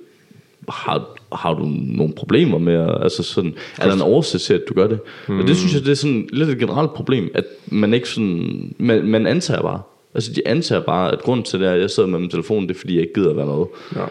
[0.69, 4.63] har, har du nogle problemer med, at- altså sådan, er der en årsag til, at
[4.69, 4.99] du gør det?
[5.29, 5.39] Mm.
[5.41, 8.75] Og det synes jeg, det er sådan lidt et generelt problem, at man ikke sådan,
[8.79, 9.81] man, man antager bare,
[10.15, 12.63] altså de antager bare, at grund til det er, at jeg sidder med min telefon,
[12.69, 13.65] det er fordi, jeg ikke gider at være med.
[13.97, 14.05] Ja.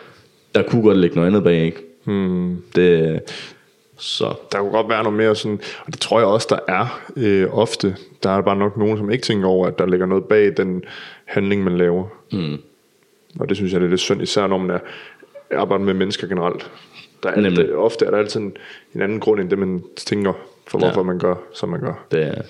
[0.55, 1.81] Der kunne godt ligge noget andet bag, ikke?
[2.05, 2.57] Mm.
[2.75, 3.19] Det,
[3.97, 7.01] så Der kunne godt være noget mere sådan, og det tror jeg også, der er
[7.17, 7.95] øh, ofte.
[8.23, 10.83] Der er bare nok nogen, som ikke tænker over, at der ligger noget bag den
[11.25, 12.05] handling, man laver.
[12.31, 12.57] Mm.
[13.39, 14.79] Og det synes jeg det er lidt synd, især når man er
[15.55, 16.71] arbejder med mennesker generelt.
[17.23, 17.59] Der er Nemlig.
[17.59, 18.57] altid, ofte er der altid en,
[18.95, 20.33] en anden grund, end det man tænker,
[20.67, 21.03] for hvorfor Ja.
[21.03, 22.05] man gør, som man gør.
[22.11, 22.41] Det er,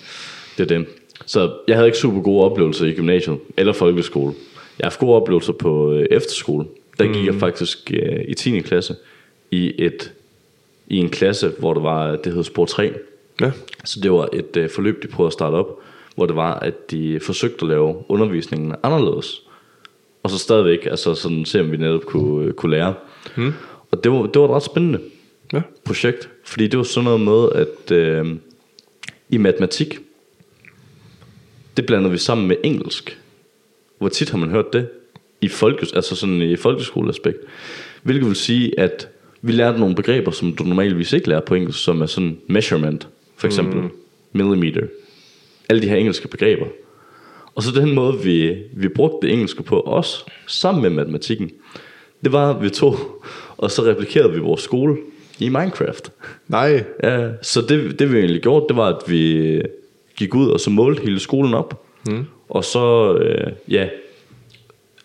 [0.57, 0.87] det er det.
[1.25, 4.33] Så jeg havde ikke super gode oplevelser i gymnasiet eller folkeskole.
[4.79, 6.65] Jeg har haft gode oplevelser på øh, efterskole.
[6.99, 8.59] Der gik jeg faktisk øh, i 10.
[8.59, 8.95] klasse
[9.51, 10.13] i et
[10.87, 12.93] i en klasse, hvor det var det hed spor 3.
[13.41, 13.51] Ja.
[13.85, 15.79] Så det var et øh, forløb, de prøvede at starte op,
[16.15, 19.41] hvor det var, at de forsøgte at lave undervisningen anderledes.
[20.23, 22.93] Og så stadigvæk, altså sådan se om vi netop kunne, øh, kunne lære.
[23.35, 23.53] Hmm.
[23.91, 24.99] Og det var, det var et ret spændende
[25.53, 25.61] Ja.
[25.83, 28.35] projekt, fordi det var sådan noget med, at øh,
[29.29, 29.99] i matematik,
[31.77, 33.19] det blandede vi sammen med engelsk.
[33.97, 34.89] Hvor tit har man hørt det?
[35.41, 37.37] I, folkes, altså sådan i folkeskoleaspekt.
[38.03, 39.09] Hvilket vil sige, at
[39.41, 43.07] vi lærte nogle begreber, som du normalvis ikke lærer på engelsk, som er sådan measurement,
[43.35, 43.89] for eksempel mm.
[44.31, 44.81] millimeter.
[45.69, 46.65] Alle de her engelske begreber.
[47.55, 51.51] Og så den måde, vi, vi brugte det engelske på os, sammen med matematikken,
[52.23, 52.95] det var, at vi tog,
[53.57, 54.97] og så replikerede vi vores skole
[55.39, 56.11] i Minecraft.
[56.47, 59.61] Nej, Ja, så det, det vi egentlig gjorde, det var, at vi
[60.17, 61.85] gik ud og så målte hele skolen op.
[62.07, 62.25] Mm.
[62.49, 63.89] Og så, øh, ja,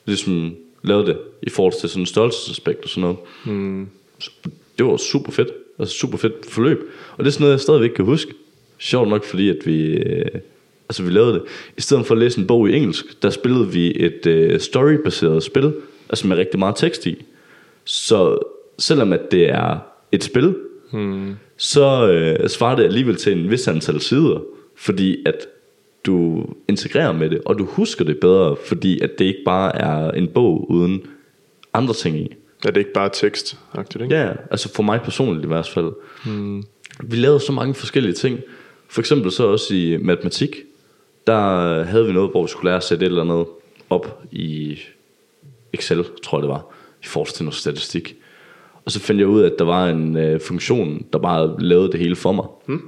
[0.06, 3.16] ligesom lavede det i forhold til sådan en størrelsesaspekt og sådan noget.
[3.46, 3.88] Mm.
[4.78, 5.48] Det var super fedt.
[5.78, 6.78] Altså super fedt forløb.
[7.16, 8.34] Og det er sådan noget, jeg stadigvæk kan huske.
[8.78, 10.40] Sjovt nok, fordi at vi, øh,
[10.88, 11.42] altså vi lavede det.
[11.76, 15.42] I stedet for at læse en bog i engelsk, der spillede vi et øh, storybaseret
[15.42, 15.74] spil,
[16.08, 17.24] altså med rigtig meget tekst i.
[17.84, 18.38] Så
[18.78, 19.78] selvom at det er
[20.12, 20.54] et spil,
[20.92, 21.34] hmm.
[21.56, 24.42] så øh, svarer det alligevel til en vis antal sider,
[24.76, 25.46] fordi at
[26.06, 30.10] du integrerer med det, og du husker det bedre, fordi at det ikke bare er
[30.10, 31.02] en bog uden
[31.74, 32.34] andre ting i.
[32.64, 33.58] Er det ikke bare tekst?
[34.00, 34.16] Ikke?
[34.16, 35.92] Ja, altså for mig personligt i hvert fald.
[36.24, 36.62] Hmm.
[37.04, 38.40] Vi lavede så mange forskellige ting.
[38.88, 40.56] For eksempel så også i matematik,
[41.28, 43.46] der havde vi noget, hvor vi skulle lære at sætte et eller andet
[43.90, 44.78] op i
[45.72, 46.66] Excel, tror jeg det var,
[47.02, 48.16] i forhold til noget statistik.
[48.84, 51.92] Og så fandt jeg ud af, at der var en øh, funktion, der bare lavede
[51.92, 52.44] det hele for mig.
[52.66, 52.82] Hmm.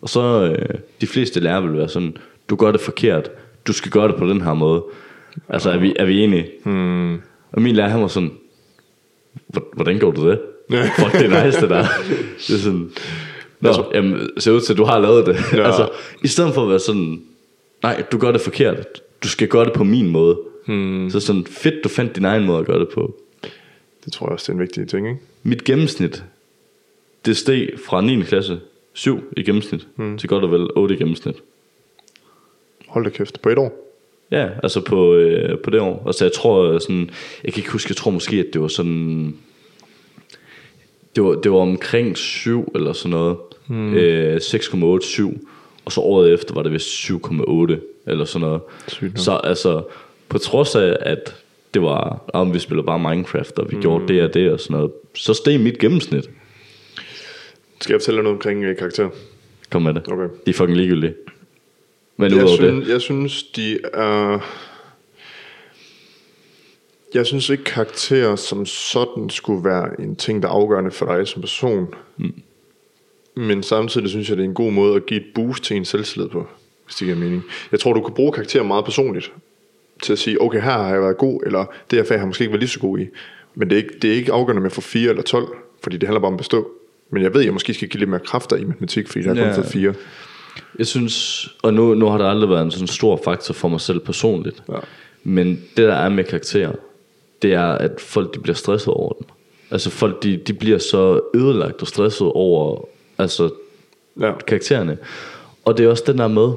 [0.00, 2.16] Og så øh, de fleste lærer vil være sådan,
[2.50, 3.30] du gør det forkert,
[3.66, 4.84] du skal gøre det på den her måde.
[5.48, 6.50] Altså er vi, er vi enige?
[6.64, 7.14] Hmm.
[7.52, 8.32] Og min lærer han var sådan,
[9.72, 10.40] hvordan går du det?
[10.98, 11.84] Fuck, det er nice det der.
[12.48, 12.90] Det er sådan,
[13.60, 15.36] Nå, altså, jamen, ser ud til, at du har lavet det.
[15.52, 15.66] Ja.
[15.68, 15.88] altså,
[16.22, 17.22] I stedet for at være sådan,
[17.82, 18.86] nej, du gør det forkert.
[19.22, 20.38] Du skal gøre det på min måde.
[20.66, 21.10] Hmm.
[21.10, 23.16] Så sådan, fedt, du fandt din egen måde at gøre det på.
[24.04, 25.20] Det tror jeg også, det er en vigtig ting, ikke?
[25.42, 26.24] Mit gennemsnit,
[27.26, 28.22] det steg fra 9.
[28.22, 28.60] klasse
[28.92, 30.18] 7 i gennemsnit, hmm.
[30.18, 31.36] til godt og vel 8 i gennemsnit.
[32.88, 33.86] Hold da kæft, på et år?
[34.30, 36.02] Ja, altså på, øh, på det år.
[36.06, 37.10] Altså jeg tror sådan,
[37.44, 39.36] jeg kan ikke huske, jeg tror måske, at det var sådan,
[41.16, 43.36] det var, det var omkring 7 eller sådan noget.
[43.66, 43.94] Hmm.
[43.94, 45.38] Øh, 6,87
[45.90, 48.60] og så året efter var det vist 7,8 eller sådan noget.
[49.16, 49.82] Så altså,
[50.28, 51.34] på trods af, at
[51.74, 53.82] det var, om vi spiller bare Minecraft, og vi mm.
[53.82, 56.30] gjorde det og det og sådan noget, så steg mit gennemsnit.
[57.80, 59.08] Skal jeg fortælle dig noget omkring uh, karakter?
[59.70, 60.08] Kom med det.
[60.08, 60.28] Okay.
[60.46, 61.14] De er fucking ligegyldige.
[62.16, 62.92] Men jeg, synes, det.
[62.92, 64.38] jeg synes, de er...
[67.14, 71.28] Jeg synes ikke karakterer som sådan skulle være en ting, der er afgørende for dig
[71.28, 71.94] som person.
[72.16, 72.42] Mm.
[73.36, 75.84] Men samtidig synes jeg, det er en god måde at give et boost til en
[75.84, 76.46] selvtillid på,
[76.84, 77.42] hvis det giver mening.
[77.72, 79.32] Jeg tror, du kan bruge karakterer meget personligt
[80.02, 82.28] til at sige, okay, her har jeg været god, eller det her fag har jeg
[82.28, 83.06] måske ikke været lige så god i.
[83.54, 85.48] Men det er ikke, det er ikke afgørende med få 4 eller 12,
[85.82, 86.70] fordi det handler bare om at bestå.
[87.10, 89.36] Men jeg ved, at jeg måske skal give lidt mere kræfter i matematik, fordi jeg
[89.36, 89.94] har kun fået 4.
[90.78, 93.80] Jeg synes, og nu, nu har der aldrig været en sådan stor faktor for mig
[93.80, 94.62] selv personligt.
[94.68, 94.78] Ja.
[95.22, 96.72] Men det der er med karakterer,
[97.42, 99.26] det er, at folk de bliver stresset over dem.
[99.70, 102.88] Altså folk de, de bliver så ødelagt og stresset over
[103.20, 103.50] altså
[104.20, 104.32] ja.
[104.46, 104.98] karaktererne.
[105.64, 106.52] Og det er også den der med,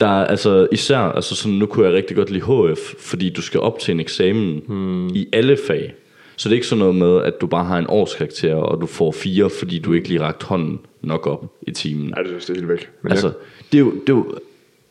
[0.00, 3.42] der er altså især, altså sådan, nu kunne jeg rigtig godt lide HF, fordi du
[3.42, 5.08] skal op til en eksamen hmm.
[5.08, 5.94] i alle fag.
[6.36, 8.86] Så det er ikke sådan noget med, at du bare har en årskarakter, og du
[8.86, 12.06] får fire, fordi du ikke lige rakt hånden nok op i timen.
[12.06, 12.90] Nej, det synes er helt væk.
[13.02, 13.32] Men altså, ja.
[13.72, 14.34] det, er jo, det er jo,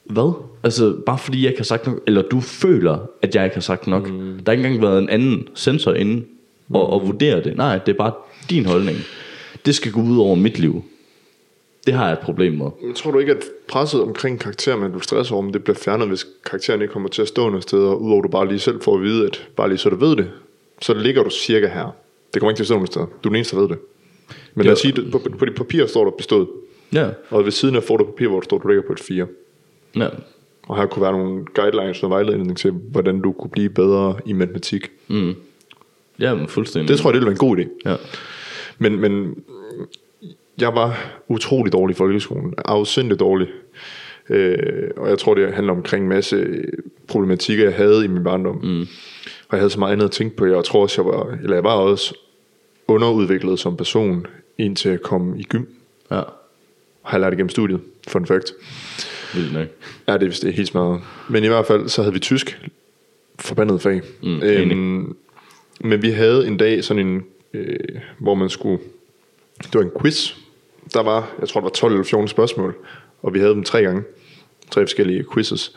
[0.03, 0.33] hvad?
[0.63, 3.61] Altså, bare fordi jeg ikke har sagt nok, eller du føler, at jeg ikke har
[3.61, 4.09] sagt nok.
[4.09, 4.15] Mm.
[4.15, 6.75] Der har ikke engang været en anden sensor inde mm.
[6.75, 7.57] og, og vurdere det.
[7.57, 8.11] Nej, det er bare
[8.49, 8.97] din holdning
[9.65, 10.83] det skal gå ud over mit liv.
[11.85, 12.67] Det har jeg et problem med.
[12.81, 16.07] Men tror du ikke, at presset omkring karakterer, man bliver stresset over, det bliver fjernet,
[16.07, 18.81] hvis karakteren ikke kommer til at stå noget sted, og udover du bare lige selv
[18.81, 20.31] får at vide, at bare lige så du ved det,
[20.81, 21.95] så ligger du cirka her.
[22.33, 23.01] Det kommer ikke til at stå noget sted.
[23.01, 23.77] Du er den eneste, der ved det.
[24.55, 26.47] Men lad os sige, på, på dit papir står der bestået.
[26.93, 27.09] Ja.
[27.29, 29.27] Og ved siden af får du papir, hvor du står, du ligger på et 4.
[29.95, 30.07] Ja.
[30.67, 34.33] Og her kunne være nogle guidelines og vejledning til, hvordan du kunne blive bedre i
[34.33, 34.91] matematik.
[35.07, 35.35] Mm.
[36.19, 36.89] Ja, men fuldstændig.
[36.89, 37.89] Det tror jeg, det ville være en god idé.
[37.89, 37.95] Ja.
[38.77, 39.35] Men, men
[40.59, 42.53] jeg var utrolig dårlig i folkeskolen.
[42.65, 43.47] Afsindigt dårlig.
[44.29, 46.65] Øh, og jeg tror, det handler omkring en masse
[47.07, 48.59] problematikker, jeg havde i min barndom.
[48.63, 48.81] Mm.
[48.81, 50.45] Og jeg havde så meget andet at tænke på.
[50.45, 52.15] Jeg tror også, jeg var, eller jeg var også
[52.87, 55.63] underudviklet som person, indtil jeg kom i gym.
[56.11, 56.21] Ja.
[57.01, 57.79] Har lært igennem studiet.
[58.07, 58.53] Fun fact.
[59.35, 59.67] Vildt nok.
[60.07, 61.01] Ja, det er det er helt smadret.
[61.29, 62.61] Men i hvert fald, så havde vi tysk.
[63.39, 64.01] Forbandet fag.
[64.23, 65.15] Mm, øhm,
[65.81, 67.77] men vi havde en dag sådan en øh,
[68.17, 68.79] hvor man skulle,
[69.63, 70.33] det var en quiz,
[70.93, 72.75] der var, jeg tror det var 12 eller 14 spørgsmål,
[73.21, 74.03] og vi havde dem tre gange,
[74.71, 75.75] tre forskellige quizzes.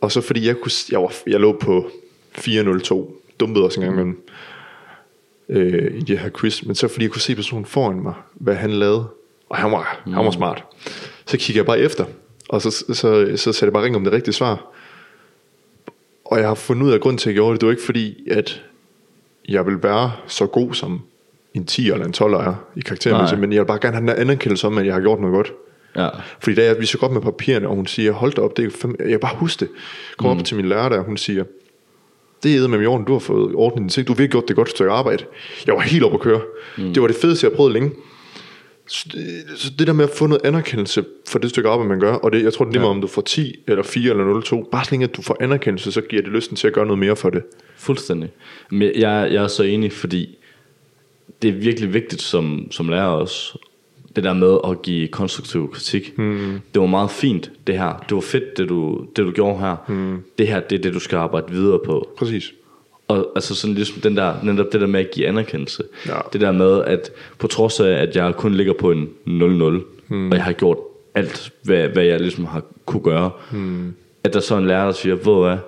[0.00, 1.90] Og så fordi jeg, kunne, jeg, var, jeg lå på
[2.32, 4.28] 402, dumpede også en gang imellem,
[5.48, 8.54] øh, i det her quiz, men så fordi jeg kunne se personen foran mig, hvad
[8.54, 9.06] han lavede,
[9.48, 10.12] og han var, mm.
[10.12, 10.64] han var smart,
[11.26, 12.04] så kiggede jeg bare efter,
[12.48, 14.70] og så, så, så, så satte jeg bare ring om det rigtige svar.
[16.24, 17.60] Og jeg har fundet ud af grund til, at jeg gjorde det.
[17.60, 18.62] Det var ikke fordi, at
[19.48, 21.02] jeg vil være så god som
[21.54, 24.20] en 10 eller en 12 er i karakteren, men jeg vil bare gerne have den
[24.20, 25.52] anerkendelse om, at jeg har gjort noget godt.
[25.96, 26.08] Ja.
[26.40, 28.70] Fordi da jeg viser godt med papirerne, og hun siger, hold da op, det er
[28.70, 29.68] fem, jeg bare huske det.
[30.16, 30.38] Kom mm.
[30.38, 31.44] op til min lærer der, og hun siger,
[32.42, 34.56] det er med i orden, du har fået ordnet din du har virkelig gjort det
[34.56, 35.24] godt stykke arbejde.
[35.66, 36.40] Jeg var helt oppe at køre.
[36.78, 36.94] Mm.
[36.94, 37.90] Det var det fedeste, jeg har prøvet længe.
[38.86, 42.00] Så det, så det der med at få noget anerkendelse for det stykke arbejde, man
[42.00, 42.90] gør, og det, jeg tror, det er lige ja.
[42.90, 45.92] om du får 10 eller 4 eller 0, bare så længe at du får anerkendelse,
[45.92, 47.42] så giver det lysten til at gøre noget mere for det.
[47.76, 48.30] Fuldstændig.
[48.70, 50.38] Men jeg, jeg er så enig, fordi
[51.42, 53.58] det er virkelig vigtigt som, som lærer også,
[54.16, 56.18] det der med at give konstruktiv kritik.
[56.18, 56.60] Mm.
[56.74, 58.04] Det var meget fint, det her.
[58.08, 59.76] Det var fedt, det du, det du gjorde her.
[59.88, 60.22] Mm.
[60.38, 62.08] Det her, det er det, du skal arbejde videre på.
[62.18, 62.52] Præcis.
[63.08, 65.82] Og altså sådan ligesom den der, netop det der med at give anerkendelse.
[66.06, 66.18] Ja.
[66.32, 69.30] Det der med, at på trods af, at jeg kun ligger på en 0-0,
[70.08, 70.30] mm.
[70.30, 70.78] og jeg har gjort
[71.14, 73.94] alt, hvad, hvad jeg ligesom har kunne gøre, mm.
[74.24, 75.58] at der så en lærer, der siger, hvor er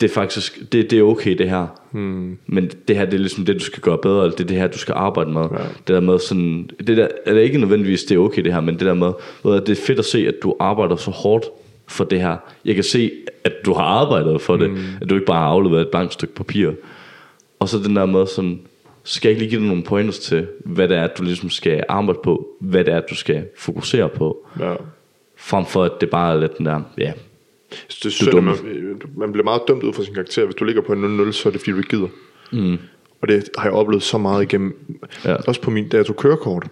[0.00, 2.38] det er faktisk, det, det er okay det her, mm.
[2.46, 4.56] men det her, det er ligesom det, du skal gøre bedre, eller det er det
[4.56, 5.42] her, du skal arbejde med.
[5.42, 5.56] Ja.
[5.56, 8.60] Det der med sådan, det der, er det ikke nødvendigvis, det er okay det her,
[8.60, 9.12] men det der med,
[9.44, 11.44] ved det er fedt at se, at du arbejder så hårdt
[11.86, 12.36] for det her.
[12.64, 13.10] Jeg kan se,
[13.44, 14.76] at du har arbejdet for det, mm.
[15.00, 16.70] at du ikke bare har afleveret et blankt stykke papir.
[17.58, 18.60] Og så den der med sådan,
[19.04, 21.84] skal jeg ikke lige give dig nogle pointers til, hvad det er, du ligesom skal
[21.88, 24.74] arbejde på, hvad det er, du skal fokusere på, Ja.
[25.36, 27.12] frem for at det bare er lidt den der, ja,
[28.02, 28.44] Det synd, at dum.
[28.44, 28.54] man,
[29.16, 30.44] man bliver meget dømt ud fra sin karakter.
[30.44, 32.08] Hvis du ligger på en 0-0, så er det fordi, du ikke gider.
[32.52, 32.78] Mm.
[33.20, 34.98] Og det har jeg oplevet så meget igennem.
[35.24, 35.34] Ja.
[35.34, 36.66] Også på min, da jeg tog kørekort.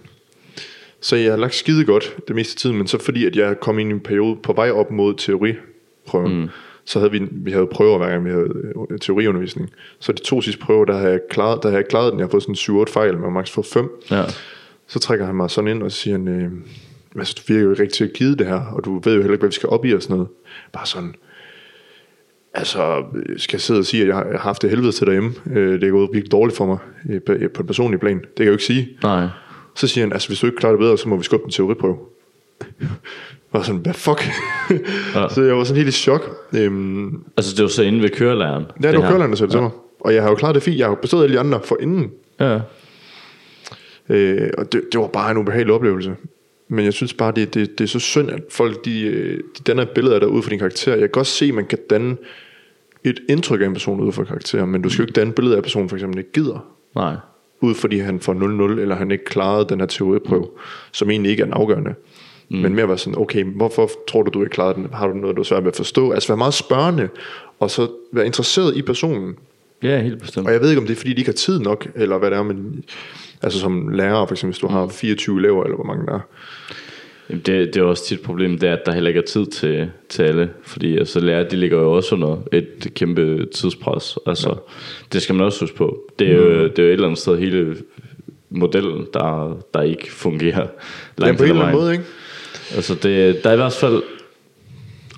[1.00, 3.60] Så jeg har lagt skide godt det meste af tiden, men så fordi, at jeg
[3.60, 6.48] kom ind i en periode på vej op mod teoriprøven, mm.
[6.84, 8.48] så havde vi, vi havde prøver hver gang vi havde
[8.90, 9.70] øh, teoriundervisning.
[9.98, 12.20] Så de to sidste prøver, der har jeg klaret, der har jeg klaret den.
[12.20, 13.90] Jeg har fået sådan 7-8 fejl, men jeg maks fået 5.
[14.10, 14.22] ja,
[14.86, 16.50] Så trækker han mig sådan ind og siger han, øh,
[17.18, 19.20] altså, du virker jo ikke rigtig til at give det her, og du ved jo
[19.20, 20.28] heller ikke, hvad vi skal op i og sådan noget.
[20.72, 21.14] Bare sådan,
[22.54, 25.32] altså, øh, skal jeg sidde og sige, at jeg har haft det helvede til derhjemme.
[25.50, 26.78] Øh, det er gået virkelig dårligt for mig
[27.10, 28.16] øh, på på et personligt plan.
[28.18, 28.88] Det kan jeg jo ikke sige.
[29.02, 29.26] nej,
[29.74, 31.50] Så siger han, altså hvis du ikke klarer det bedre, så må vi skubbe en
[31.50, 31.96] teoriprøve.
[33.52, 34.24] Jeg var sådan, hvad fuck?
[35.14, 35.28] Ja.
[35.34, 36.36] så jeg var sådan helt i chok.
[36.56, 38.64] Øhm, altså det var så inde ved kørelæreren.
[38.82, 39.70] ja, det var kørelæreren, der sagde det til mig.
[40.00, 40.78] Og jeg har jo klaret det fint.
[40.78, 42.10] Jeg har jo bestået alle de andre for inden.
[42.40, 42.60] Ja,
[44.08, 46.16] Øh, og det, det var bare en ubehagelig oplevelse.
[46.68, 49.62] Men jeg synes bare, det, det, det er så synd, at folk de, øh, de
[49.66, 50.92] danner billede af dig ud fra din karakter.
[50.92, 52.16] Jeg kan godt se, at man kan danne
[53.04, 55.34] et indtryk af en person ud fra karakter, men du skal jo ikke danne et
[55.34, 57.16] billede af, personen for eksempel ikke gider, nej,
[57.60, 58.34] ud fordi han får
[58.76, 60.48] 0-0, eller han ikke klarede den her teoriprøve,
[60.92, 61.94] som egentlig ikke er den afgørende.
[62.48, 62.56] Mm.
[62.56, 64.88] Men mere være sådan, okay, hvorfor tror du, du ikke klarede den?
[64.92, 66.12] Har du noget, du er svært ved at forstå?
[66.12, 67.08] Altså være meget spørgende,
[67.60, 69.36] og så være interesseret i personen.
[69.82, 70.46] ja, helt bestemt.
[70.46, 72.30] Og jeg ved ikke, om det er, fordi de ikke har tid nok, eller hvad
[72.30, 72.84] det er, men
[73.44, 76.20] altså som lærer, for eksempel, hvis du har 24 elever, eller hvor mange der er.
[77.30, 79.24] Jamen, det, det er også tit et problem, det er, at der heller ikke er
[79.24, 80.50] tid til, til alle.
[80.62, 84.18] Fordi altså, lærer, de ligger jo også under et kæmpe tidspres.
[84.26, 84.54] Altså, ja.
[85.12, 85.98] Det skal man også huske på.
[86.18, 87.76] Det er, jo, det er jo et eller andet sted hele
[88.50, 90.66] modellen, der, der ikke fungerer.
[91.20, 92.04] Ja, på en eller anden måde, ikke?
[92.74, 94.02] Altså det, der er i hvert fald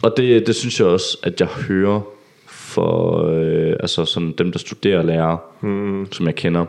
[0.03, 2.01] Og det, det synes jeg også At jeg hører
[2.47, 6.13] For øh, altså sådan dem der studerer lærer mm.
[6.13, 6.67] Som jeg kender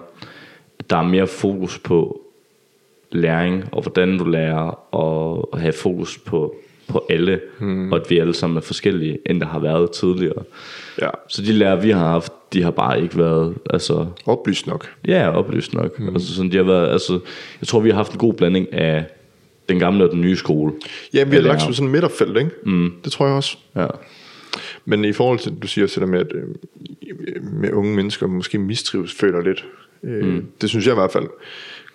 [0.90, 2.22] Der er mere fokus på
[3.12, 6.56] Læring og hvordan du lærer Og at have fokus på
[6.88, 7.92] På alle mm.
[7.92, 10.44] Og at vi alle sammen er forskellige End der har været tidligere
[11.02, 11.10] Ja.
[11.30, 14.90] Så de lærer vi har haft De har bare ikke været Altså Oplyst nok.
[15.08, 16.00] Ja, oplyst nok.
[16.00, 16.10] Mm.
[16.10, 17.20] Altså, sådan, de har været, altså,
[17.62, 19.06] jeg tror, vi har haft en god blanding af
[19.70, 20.74] den gamle og den nye skole.
[21.14, 22.52] Ja, vi har lagt som sådan midterfelt, ikke?
[22.64, 22.92] Mm.
[23.04, 23.58] Det tror jeg også.
[23.76, 23.88] Ja.
[24.86, 26.44] Men i forhold til, du siger selv med, at øh,
[27.44, 29.66] med unge mennesker måske mistrives, føler lidt.
[30.04, 30.46] Øh, mm.
[30.62, 31.28] Det synes jeg i hvert fald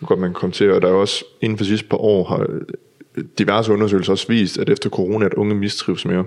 [0.07, 0.73] godt, man kan komme til.
[0.73, 4.59] Og der er også inden for sidste par år, har øh, diverse undersøgelser også vist,
[4.59, 6.25] at efter corona, at unge mistrives mere.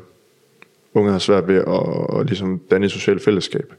[0.94, 3.74] Unge har svært ved at, at ligesom danne et socialt fællesskab.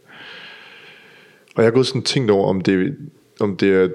[1.54, 2.96] Og jeg har gået sådan tænkt over, om det,
[3.40, 3.88] om det er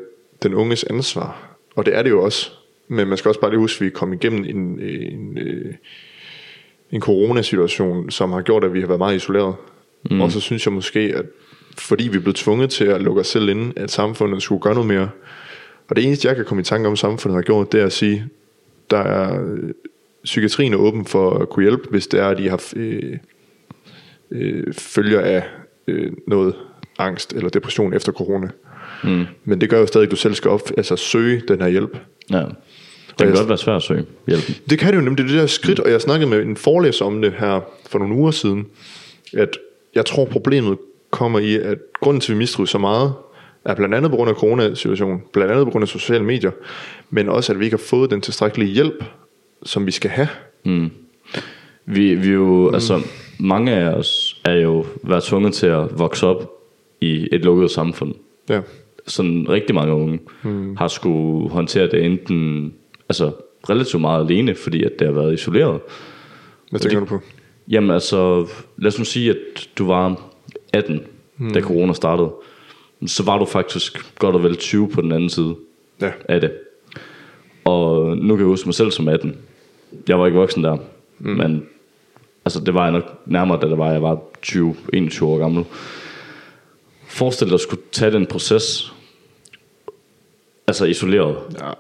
[0.43, 1.57] den unges ansvar.
[1.75, 2.51] Og det er det jo også.
[2.87, 5.77] Men man skal også bare lige huske, at vi er kommet igennem en, en, en,
[6.91, 9.55] en coronasituation, som har gjort, at vi har været meget isoleret.
[10.11, 10.21] Mm.
[10.21, 11.25] Og så synes jeg måske, at
[11.77, 14.87] fordi vi blevet tvunget til at lukke os selv inde, at samfundet skulle gøre noget
[14.87, 15.09] mere.
[15.89, 17.93] Og det eneste, jeg kan komme i tanke om, samfundet har gjort, det er at
[17.93, 18.25] sige,
[18.89, 19.69] der er øh,
[20.23, 23.17] psykiatrien er åben for at kunne hjælpe, hvis det er, at de har øh,
[24.31, 25.43] øh, følger af
[25.87, 26.55] øh, noget
[26.97, 28.49] angst eller depression efter corona.
[29.03, 29.25] Mm.
[29.45, 31.97] Men det gør jo stadig, at du selv skal op, altså søge den her hjælp.
[32.29, 32.43] ja.
[33.19, 34.43] Det kan godt være svært at søge hjælp.
[34.69, 36.57] Det kan det jo nemlig, det er det der skridt, og jeg snakkede med en
[36.57, 38.65] forelæser om det her for nogle uger siden,
[39.33, 39.57] at
[39.95, 40.77] jeg tror problemet
[41.11, 43.13] kommer i, at grunden til, at vi mistrives så meget,
[43.65, 46.51] er blandt andet på grund af coronasituationen, blandt andet på grund af sociale medier,
[47.09, 49.03] men også, at vi ikke har fået den tilstrækkelige hjælp,
[49.63, 50.27] som vi skal have.
[51.85, 52.73] Vi, vi er jo, mm.
[52.73, 53.01] altså,
[53.39, 56.51] mange af os er jo været tvunget til at vokse op
[57.01, 58.13] i et lukket samfund.
[58.49, 58.61] Ja.
[59.07, 60.75] Sådan rigtig mange unge mm.
[60.75, 62.73] har skulle håndtere det enten,
[63.09, 63.31] altså
[63.69, 65.79] relativt meget alene, fordi at det har været isoleret.
[66.69, 67.19] Hvad tænker du på?
[67.67, 68.47] Jamen altså,
[68.77, 70.30] lad os nu sige, at du var
[70.73, 70.99] 18,
[71.37, 71.53] mm.
[71.53, 72.31] da corona startede.
[73.05, 75.55] Så var du faktisk godt og vel 20 på den anden side
[76.01, 76.11] Ja.
[76.29, 76.51] af det.
[77.65, 79.37] Og nu kan jeg huske mig selv som 18.
[80.07, 80.77] Jeg var ikke voksen der,
[81.19, 81.29] mm.
[81.29, 81.65] men
[82.45, 85.65] altså, det var jeg nok nærmere, da det var, jeg var 20, 21 år gammel.
[87.07, 88.93] Forestil dig at skulle tage den proces,
[90.67, 91.37] altså isoleret.
[91.59, 91.71] Ja.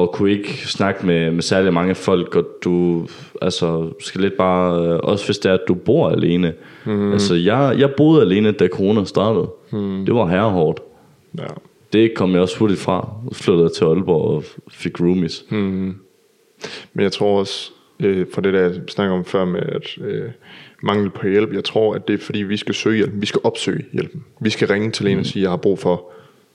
[0.00, 3.06] Og kunne ikke snakke med, med særlig mange folk, og du
[3.42, 6.52] altså, skal lidt bare, øh, også hvis det er, at du bor alene.
[6.84, 7.12] Mm.
[7.12, 9.50] Altså, jeg, jeg boede alene, da corona startede.
[9.72, 10.04] Mm.
[10.06, 10.80] Det var herrehårdt.
[11.38, 11.44] ja.
[11.92, 13.08] Det kom jeg også hurtigt fra.
[13.32, 15.44] Flyttede til Aalborg og fik roomies.
[15.50, 15.94] Mm.
[16.94, 20.22] Men jeg tror også, øh, fra det der jeg snakker om før med at øh,
[20.82, 23.12] mangel på hjælp, jeg tror, at det er fordi, vi skal søge hjælp.
[23.14, 24.24] Vi skal opsøge hjælpen.
[24.40, 25.92] Vi skal ringe til en og sige, jeg har brug for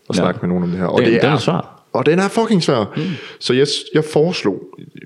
[0.10, 0.22] at Ja.
[0.22, 0.86] snakke med nogen om det her.
[0.86, 1.73] Og Den- det den er svær.
[1.94, 2.94] Og den er fucking svær.
[2.98, 3.04] Mm.
[3.40, 4.64] Så jeg, jeg foreslog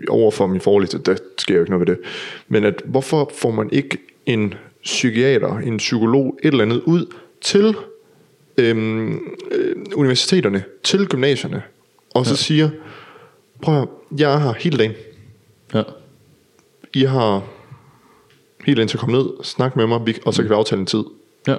[0.09, 2.03] over for min forlæser, der sker jo ikke noget ved det,
[2.47, 7.75] men at hvorfor får man ikke en psykiater, en psykolog, et eller andet ud til
[8.57, 9.19] øhm,
[9.51, 11.63] øh, universiteterne, til gymnasierne,
[12.13, 12.35] og så ja.
[12.35, 12.69] siger,
[13.61, 13.87] prøv at,
[14.19, 14.93] jeg er her hele dagen.
[15.73, 15.83] Ja.
[16.93, 17.47] I har
[18.65, 20.85] helt ind til at komme ned, snak med mig, og så kan vi aftale en
[20.85, 21.03] tid.
[21.47, 21.55] ja.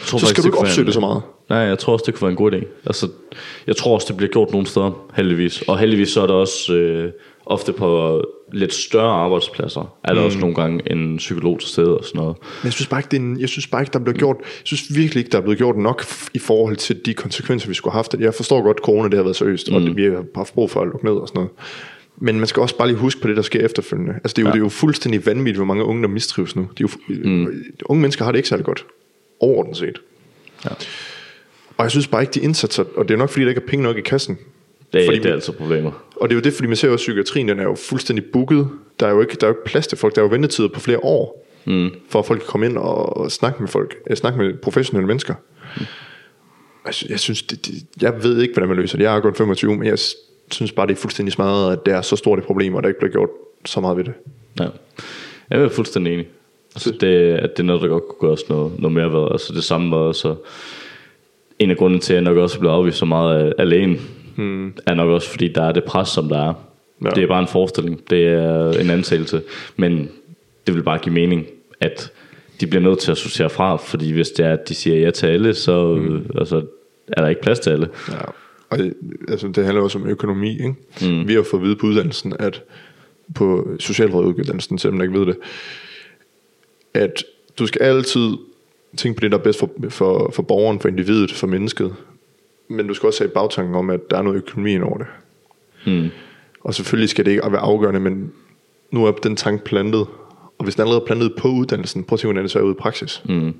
[0.00, 1.22] Jeg tror Så skal du ikke opsøge det så meget.
[1.48, 2.64] Nej, jeg tror også, det kunne være en god idé.
[2.86, 3.08] Altså,
[3.66, 5.62] jeg tror også, det bliver gjort nogle steder, heldigvis.
[5.62, 7.12] Og heldigvis så er der også øh,
[7.46, 8.20] ofte på
[8.52, 10.26] lidt større arbejdspladser, er der mm.
[10.26, 12.36] også nogle gange en psykolog til stede og sådan noget.
[12.40, 14.18] Men jeg synes bare ikke, det er en, jeg synes bare ikke, der er blevet
[14.18, 17.68] gjort, jeg synes virkelig ikke, der er blevet gjort nok i forhold til de konsekvenser,
[17.68, 18.14] vi skulle have haft.
[18.18, 19.76] Jeg forstår godt, at corona det har været seriøst, mm.
[19.76, 21.50] og det, vi har haft brug for at lukke ned og sådan noget.
[22.16, 24.14] Men man skal også bare lige huske på det, der sker efterfølgende.
[24.14, 24.52] Altså det er jo, ja.
[24.52, 26.62] det er jo fuldstændig vanvittigt, hvor mange unge, der mistrives nu.
[26.78, 27.64] De er jo, mm.
[27.86, 28.86] Unge mennesker har det ikke særlig godt.
[29.44, 29.98] Overordnet set.
[30.64, 30.70] Ja.
[31.76, 33.66] Og jeg synes bare ikke, de indsatser, og det er nok fordi, der ikke er
[33.66, 34.38] penge nok i kassen.
[34.92, 35.92] Det, er, Fordi det er altså problemer.
[36.16, 38.24] Og det er jo det, fordi man ser jo, at psykiatrien den er jo fuldstændig
[38.32, 38.68] booket.
[39.00, 40.14] Der er jo ikke, der er jo ikke plads til folk.
[40.14, 41.90] Der er jo ventetider på flere år, mm.
[42.08, 43.96] for at folk kan komme ind og, og snakke med folk.
[44.08, 45.34] Jeg snakke med professionelle mennesker.
[45.76, 45.82] Mm.
[46.86, 49.04] Jeg, sy- jeg synes, det, det, jeg ved ikke, hvordan man løser det.
[49.04, 49.98] Jeg er kun 25, men jeg
[50.50, 52.88] synes bare, det er fuldstændig smadret, at det er så stort et problem, og der
[52.88, 53.28] ikke bliver gjort
[53.64, 54.12] så meget ved det.
[54.60, 54.66] Ja.
[55.50, 56.28] Jeg er fuldstændig enig.
[56.74, 59.28] Altså, det, at det er noget, der godt kunne gøres noget, noget mere ved.
[59.30, 60.34] Altså det samme var så
[61.58, 63.98] en af grunden til, at jeg nok også blev afvist så meget alene,
[64.36, 64.74] hmm.
[64.86, 66.54] er nok også, fordi der er det pres, som der er.
[67.04, 67.10] Ja.
[67.10, 68.10] Det er bare en forestilling.
[68.10, 69.42] Det er en antagelse.
[69.76, 70.10] Men
[70.66, 71.46] det vil bare give mening,
[71.80, 72.12] at
[72.60, 75.10] de bliver nødt til at sortere fra, fordi hvis det er, at de siger ja
[75.10, 76.26] til alle, så mm.
[76.38, 76.62] altså,
[77.08, 77.88] er der ikke plads til alle.
[78.08, 78.14] Ja.
[78.70, 78.94] Og det,
[79.28, 80.50] altså, det handler også om økonomi.
[80.50, 80.74] Ikke?
[81.02, 81.28] Mm.
[81.28, 82.62] Vi har fået at vide på uddannelsen, at
[83.34, 85.36] på socialråduddannelsen, selvom jeg ikke ved det,
[86.94, 87.24] at
[87.58, 88.36] du skal altid
[88.96, 91.94] tænke på det, der er bedst for, for, for borgeren, for individet, for mennesket.
[92.68, 95.06] Men du skal også have i bagtanken om, at der er noget økonomi over det.
[95.86, 96.08] Mm.
[96.60, 98.32] Og selvfølgelig skal det ikke være afgørende, men
[98.90, 100.06] nu er den tanke plantet.
[100.58, 102.62] Og hvis den allerede er plantet på uddannelsen, prøv at se, hvordan det så er
[102.62, 103.22] ude i praksis.
[103.28, 103.54] Mm.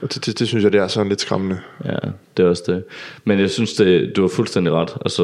[0.00, 1.58] Og det, det, det, synes jeg, det er sådan lidt skræmmende.
[1.84, 1.96] Ja,
[2.36, 2.84] det er også det.
[3.24, 4.96] Men jeg synes, det, du har fuldstændig ret.
[5.04, 5.22] Altså,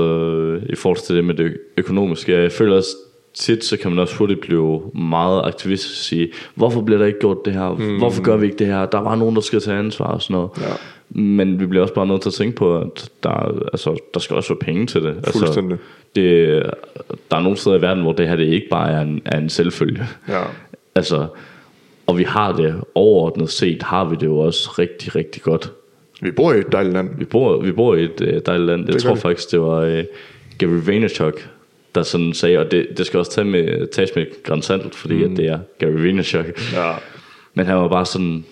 [0.68, 2.32] i forhold til det med det økonomiske.
[2.32, 2.90] Jeg føler også,
[3.34, 7.18] tit så kan man også hurtigt blive meget aktivist og sige, hvorfor bliver der ikke
[7.18, 7.74] gjort det her?
[7.74, 7.98] Mm.
[7.98, 8.86] Hvorfor gør vi ikke det her?
[8.86, 10.50] Der var nogen, der skal tage ansvar og sådan noget.
[10.60, 10.72] Ja.
[11.20, 14.36] Men vi bliver også bare nødt til at tænke på, at der, altså, der skal
[14.36, 15.16] også være penge til det.
[15.16, 15.76] Altså,
[16.16, 16.62] det,
[17.30, 19.38] der er nogle steder i verden, hvor det her det ikke bare er en, er
[19.38, 20.06] en selvfølge.
[20.28, 20.42] Ja.
[20.94, 21.26] Altså,
[22.06, 25.72] og vi har det overordnet set, har vi det jo også rigtig, rigtig godt.
[26.20, 27.10] Vi bor i et dejligt land.
[27.18, 28.84] Vi bor, vi bor i et øh, dejligt land.
[28.84, 29.20] Jeg gør tror vi.
[29.20, 30.04] faktisk, det var øh,
[30.58, 31.48] Gary Vaynerchuk,
[31.94, 35.32] der sådan sagde, og det, det skal også tage med, tages med salt, fordi mm.
[35.32, 36.72] at det er Gary Vaynerchuk.
[36.72, 36.94] Ja.
[37.54, 38.44] Men han var bare sådan,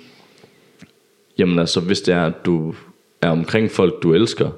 [1.39, 2.75] jamen altså, hvis det er, at du
[3.23, 4.51] er omkring folk, du elsker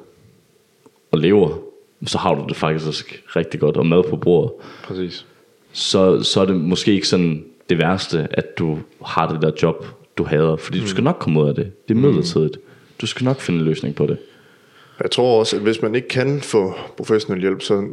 [1.11, 1.59] og lever,
[2.07, 4.53] så har du det faktisk rigtig godt, og mad på bordet,
[4.85, 5.27] Præcis.
[5.73, 9.87] så, så er det måske ikke sådan det værste, at du har det der job,
[10.19, 11.89] du hader, fordi du skal nok komme ud af det.
[11.89, 12.59] Det er midlertidigt.
[13.01, 14.19] Du skal nok finde en løsning på det.
[15.03, 17.89] Jeg tror også, at hvis man ikke kan få professionel hjælp, så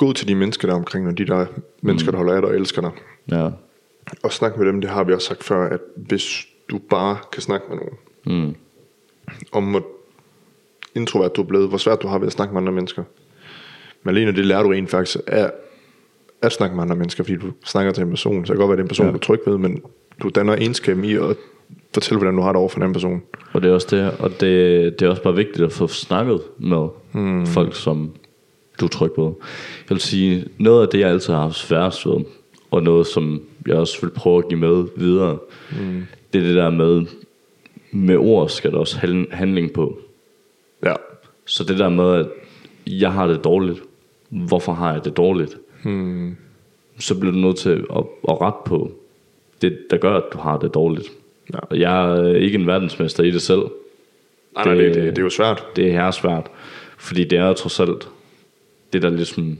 [0.00, 1.46] gå ud til de mennesker, der er omkring dig, de der
[1.82, 2.90] mennesker, der holder af dig og elsker dig.
[3.30, 3.48] Ja.
[4.22, 7.42] Og snak med dem, det har vi også sagt før, at hvis du bare kan
[7.42, 7.94] snakke med nogen,
[8.26, 8.54] Mm.
[9.52, 9.86] om hvor
[10.94, 13.02] introvert du er blevet, hvor svært du har ved at snakke med andre mennesker.
[14.02, 15.50] Men alene det lærer du rent faktisk af
[16.42, 18.46] at snakke med andre mennesker, fordi du snakker til en person.
[18.46, 19.12] Så det kan godt være, at det er en person, ja.
[19.12, 19.82] Du er tryg ved, men
[20.22, 21.36] du danner egenskab i at
[21.94, 23.22] fortælle, hvordan du har det over for en anden person.
[23.52, 26.40] Og det er også det, og det, det er også bare vigtigt at få snakket
[26.58, 27.46] med mm.
[27.46, 28.12] folk, som
[28.80, 29.24] du er tryg ved.
[29.88, 32.24] Jeg vil sige, noget af det, jeg altid har haft sværest ved,
[32.70, 35.38] og noget, som jeg også vil prøve at give med videre,
[35.80, 36.06] mm.
[36.32, 37.06] det er det der med,
[37.90, 39.98] med ord skal der også handl- handling på.
[40.84, 40.94] Ja.
[41.44, 42.26] Så det der med, at
[42.86, 43.82] jeg har det dårligt,
[44.28, 45.56] hvorfor har jeg det dårligt?
[45.84, 46.36] Hmm.
[46.98, 48.92] Så bliver du nødt til at, at rette på
[49.62, 51.08] det, der gør, at du har det dårligt.
[51.52, 51.58] Ja.
[51.58, 53.60] Og jeg er ikke en verdensmester i det selv.
[54.54, 55.66] Nej, nej, det, det, det er jo svært.
[55.76, 56.46] Det er her svært,
[56.98, 58.08] fordi det er trods alt
[58.92, 59.58] det, der ligesom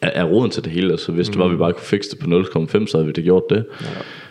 [0.00, 0.90] er, er roden til det hele.
[0.90, 1.32] Altså, hvis mm.
[1.32, 3.42] det var, at vi bare kunne fikse det på 0,5, så havde vi det gjort
[3.50, 3.64] det.
[3.80, 3.86] Ja.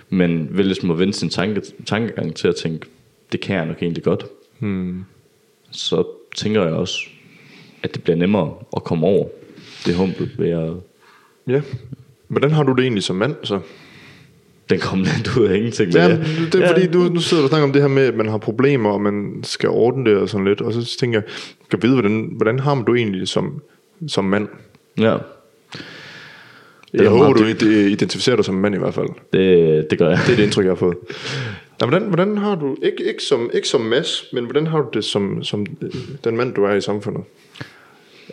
[0.10, 2.88] Men ved ligesom at vende sin tanke, tankegang til at tænke,
[3.32, 4.26] det kan jeg nok egentlig godt.
[4.60, 5.04] Hmm.
[5.72, 6.04] Så
[6.36, 7.00] tænker jeg også,
[7.84, 9.28] at det bliver nemmere at komme over
[9.86, 10.72] det humpe ved at...
[11.48, 11.62] Ja.
[12.28, 13.60] Hvordan har du det egentlig som mand, så?
[14.70, 15.94] Den kom lidt ud af ingenting.
[15.94, 16.72] Ja, det er ja.
[16.72, 18.90] fordi, du, nu sidder du og snakker om det her med, at man har problemer,
[18.90, 21.30] og man skal ordne det og sådan lidt, og så tænker jeg,
[21.70, 23.62] kan vide, hvordan, hvordan har man du egentlig som,
[24.08, 24.48] som mand?
[24.98, 25.18] Ja.
[26.94, 29.08] Jeg er håber, du ide- identificerer dig som mand i hvert fald.
[29.34, 30.20] Det, det gør jeg.
[30.26, 30.98] Det er det indtryk, jeg har fået.
[31.82, 34.90] Ja, hvordan, hvordan har du, ikke, ikke, som, ikke som Mads, men hvordan har du
[34.94, 35.92] det som, som øh,
[36.24, 37.24] den mand, du er i samfundet?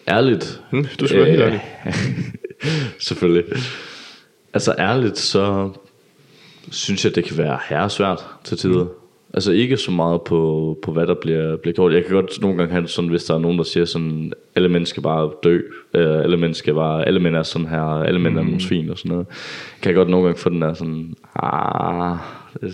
[0.08, 0.60] Ærligt.
[0.70, 1.64] Hmm, du skal være helt ærlig.
[2.98, 3.44] Selvfølgelig.
[4.54, 5.70] Altså ærligt, så
[6.70, 8.84] synes jeg, det kan være herresvært til tider.
[8.84, 8.90] Mm.
[9.34, 11.92] Altså ikke så meget på, på hvad der bliver, bliver gjort.
[11.92, 14.68] Jeg kan godt nogle gange have sådan, hvis der er nogen, der siger sådan, alle
[14.68, 15.60] mænd skal bare dø,
[15.94, 18.90] øh, alle mænd skal bare, alle mænd er sådan her, alle mænd er nogle svin
[18.90, 19.26] og sådan noget.
[19.82, 22.16] Kan jeg godt nogle gange få den der sådan, ah,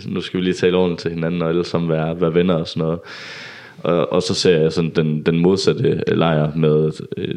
[0.07, 2.67] nu skal vi lige tale ordentligt til hinanden, og alle sammen være, være venner og
[2.67, 2.99] sådan noget.
[3.83, 7.35] Og, og så ser jeg sådan den, den modsatte lejr med øh,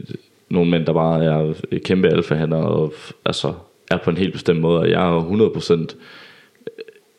[0.50, 1.54] nogle mænd, der bare er
[1.84, 2.92] kæmpe alfahander og
[3.24, 3.52] altså
[3.90, 5.96] er på en helt bestemt måde, og jeg er 100%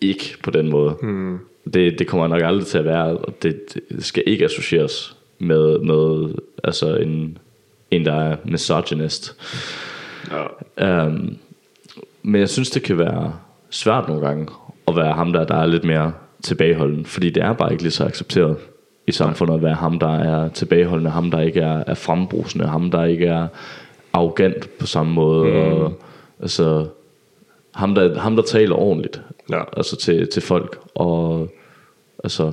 [0.01, 0.95] ikke på den måde.
[1.01, 1.39] Mm.
[1.74, 5.80] Det, det kommer nok aldrig til at være, og det, det skal ikke associeres med,
[5.80, 6.34] med
[6.64, 7.38] altså en,
[7.91, 9.36] en, der er misogynist.
[10.78, 11.05] Ja.
[11.05, 11.38] Um,
[12.24, 13.34] men jeg synes, det kan være
[13.70, 14.47] svært nogle gange
[14.88, 17.91] at være ham, der, der er lidt mere tilbageholden, fordi det er bare ikke lige
[17.91, 18.57] så accepteret
[19.07, 22.91] i samfundet at være ham, der er tilbageholdende, ham, der ikke er, er frembrusende, ham,
[22.91, 23.47] der ikke er
[24.14, 25.55] arrogant på samme måde, mm.
[25.55, 25.93] og
[26.41, 26.88] altså
[27.80, 29.61] ham der, ham, der taler ordentligt Ja.
[29.77, 31.49] altså til, til folk, og
[32.23, 32.51] altså,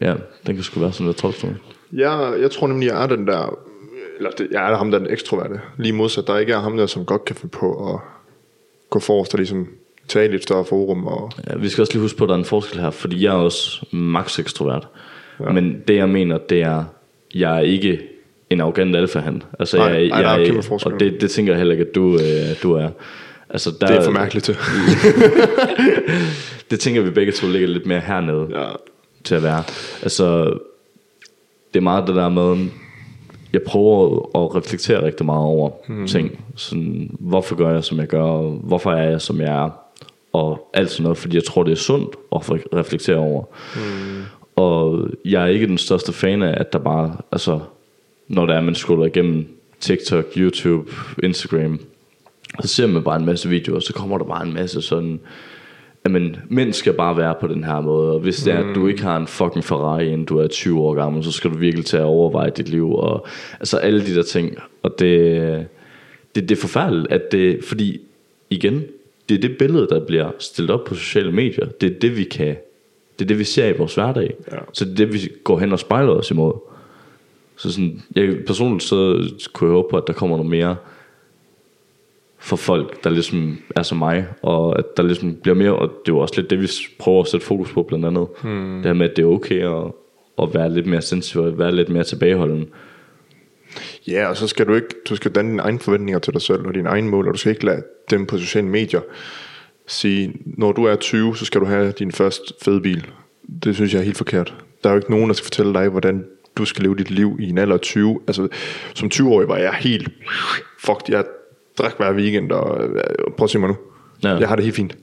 [0.00, 0.14] ja,
[0.46, 1.58] den kan sgu være sådan lidt tropstående.
[1.92, 3.58] Jeg, jeg tror nemlig, jeg er den der,
[4.16, 5.60] eller det, jeg er ham, der er den ekstroverte.
[5.76, 8.00] Lige modsat, der ikke er ham der, som godt kan finde på at
[8.90, 9.68] gå forrest og ligesom
[10.08, 11.06] tale i et større forum.
[11.06, 13.24] Og, Ja, vi skal også lige huske på, at der er en forskel her, fordi
[13.24, 14.88] jeg er også max ekstrovert.
[15.40, 15.52] Ja.
[15.52, 16.84] Men det jeg mener, det er,
[17.34, 18.00] jeg er ikke
[18.50, 19.42] en arrogant alfahan.
[19.58, 20.92] Altså, Nej, jeg, nej, er jeg, kæmpe forskel.
[20.92, 22.88] Og det, det tænker jeg heller ikke, at du, øh, du er.
[23.50, 24.56] Altså, der, det er for mærkeligt til.
[26.70, 28.66] det tænker vi begge to ligger lidt mere hernede ja.
[29.24, 29.64] til at være.
[30.02, 30.44] Altså,
[31.74, 32.68] det er meget det der med,
[33.52, 36.06] jeg prøver at reflektere rigtig meget over mm.
[36.06, 36.44] ting.
[36.56, 39.70] Sådan, hvorfor gør jeg, som jeg gør, hvorfor er jeg, som jeg er,
[40.32, 43.44] og alt sådan noget, fordi jeg tror, det er sundt at re- reflektere over.
[43.76, 44.22] Mm.
[44.56, 47.60] Og jeg er ikke den største fan af, at der bare, altså,
[48.28, 49.46] når der er, man scroller igennem
[49.80, 50.90] TikTok, YouTube,
[51.22, 51.80] Instagram,
[52.62, 55.20] så ser man bare en masse videoer, så kommer der bare en masse sådan,
[56.04, 58.86] jamen, mænd skal bare være på den her måde, og hvis det er, at du
[58.86, 61.84] ikke har en fucking Ferrari, inden du er 20 år gammel, så skal du virkelig
[61.86, 63.26] til at overveje dit liv, og
[63.60, 65.66] altså alle de der ting, og det,
[66.34, 68.00] det, det er forfærdeligt, at det, fordi
[68.50, 68.82] igen,
[69.28, 72.24] det er det billede, der bliver stillet op på sociale medier, det er det, vi
[72.24, 72.56] kan,
[73.18, 74.56] det er det, vi ser i vores hverdag, Ja.
[74.72, 76.52] så det er det, vi går hen og spejler os imod.
[77.56, 80.76] Så sådan, jeg personligt så kunne jeg håbe på, at der kommer noget mere
[82.48, 86.12] for folk, der ligesom er som mig, og at der ligesom bliver mere, og det
[86.12, 86.68] er jo også lidt det, vi
[86.98, 88.26] prøver at sætte fokus på blandt andet.
[88.42, 88.76] Hmm.
[88.76, 89.92] Det her med, at det er okay at,
[90.42, 92.68] at være lidt mere sensitiv, og være lidt mere tilbageholden.
[94.08, 96.66] Ja, og så skal du ikke, du skal danne dine egne forventninger til dig selv
[96.66, 99.00] og dine egne mål, og du skal ikke lade dem på sociale medier
[99.88, 103.06] sige, når du er 20, så skal du have din første fede bil.
[103.64, 104.54] Det synes jeg er helt forkert.
[104.84, 106.24] Der er jo ikke nogen, der skal fortælle dig, hvordan
[106.56, 108.20] du skal leve dit liv i en alder af 20.
[108.26, 108.48] Altså,
[108.94, 110.08] som 20-årig var jeg helt,
[110.78, 111.24] fuck, jeg
[111.78, 113.00] drak hver weekend, og øh,
[113.36, 113.76] prøv at se mig nu.
[114.24, 114.36] Ja.
[114.36, 114.96] Jeg har det helt fint.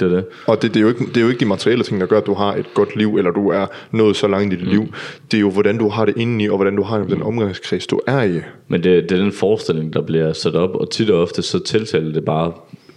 [0.00, 0.24] Det er det.
[0.46, 2.18] Og det, det, er jo ikke, det er jo ikke de materielle ting, der gør,
[2.18, 4.70] at du har et godt liv, eller du er nået så langt i dit mm.
[4.70, 4.94] liv.
[5.30, 7.22] Det er jo, hvordan du har det indeni, og hvordan du har det med den
[7.22, 8.40] omgangskreds, du er i.
[8.68, 11.58] Men det, det er den forestilling, der bliver sat op, og tit og ofte så
[11.58, 12.52] tiltaler det bare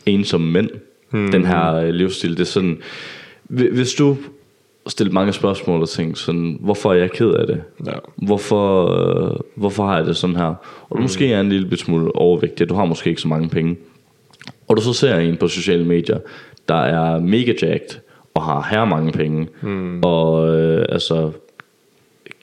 [0.05, 0.69] ensomme mænd,
[1.09, 1.31] hmm.
[1.31, 2.31] den her øh, livsstil.
[2.31, 2.77] Det er sådan,
[3.49, 4.17] hvi- hvis du
[4.87, 7.61] stiller mange spørgsmål og tænker sådan, hvorfor er jeg ked af det?
[7.85, 7.91] Ja.
[8.15, 10.53] Hvorfor, øh, hvorfor har jeg det sådan her?
[10.89, 13.77] Og du måske er en lille smule overvægtig, du har måske ikke så mange penge.
[14.67, 16.19] Og du så ser en på sociale medier,
[16.69, 17.99] der er mega jacked,
[18.33, 20.01] og har her mange penge, mm.
[20.03, 21.31] og øh, altså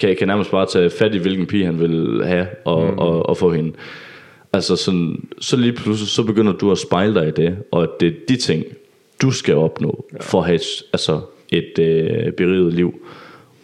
[0.01, 2.99] kan, kan nærmest bare tage fat i, hvilken pige han vil have, og, mm.
[2.99, 3.73] og, og få hende.
[4.53, 8.09] Altså sådan, så lige pludselig, så begynder du at spejle dig i det, og det
[8.09, 8.65] er de ting,
[9.23, 10.19] du skal opnå, ja.
[10.21, 10.61] for at have
[10.93, 11.21] altså
[11.53, 13.07] et øh, beriget liv.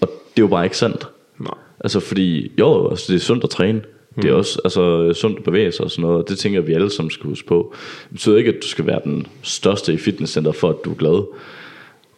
[0.01, 1.09] Og det er jo bare ikke sandt.
[1.39, 1.55] Nej.
[1.81, 3.79] Altså fordi, jo, altså, det er sundt at træne.
[4.17, 4.23] Mm.
[4.23, 6.73] Det er også altså, sundt at bevæge sig og sådan noget, og det tænker vi
[6.73, 7.75] alle sammen skal huske på.
[8.03, 10.95] Det betyder ikke, at du skal være den største i fitnesscenter, for at du er
[10.95, 11.25] glad.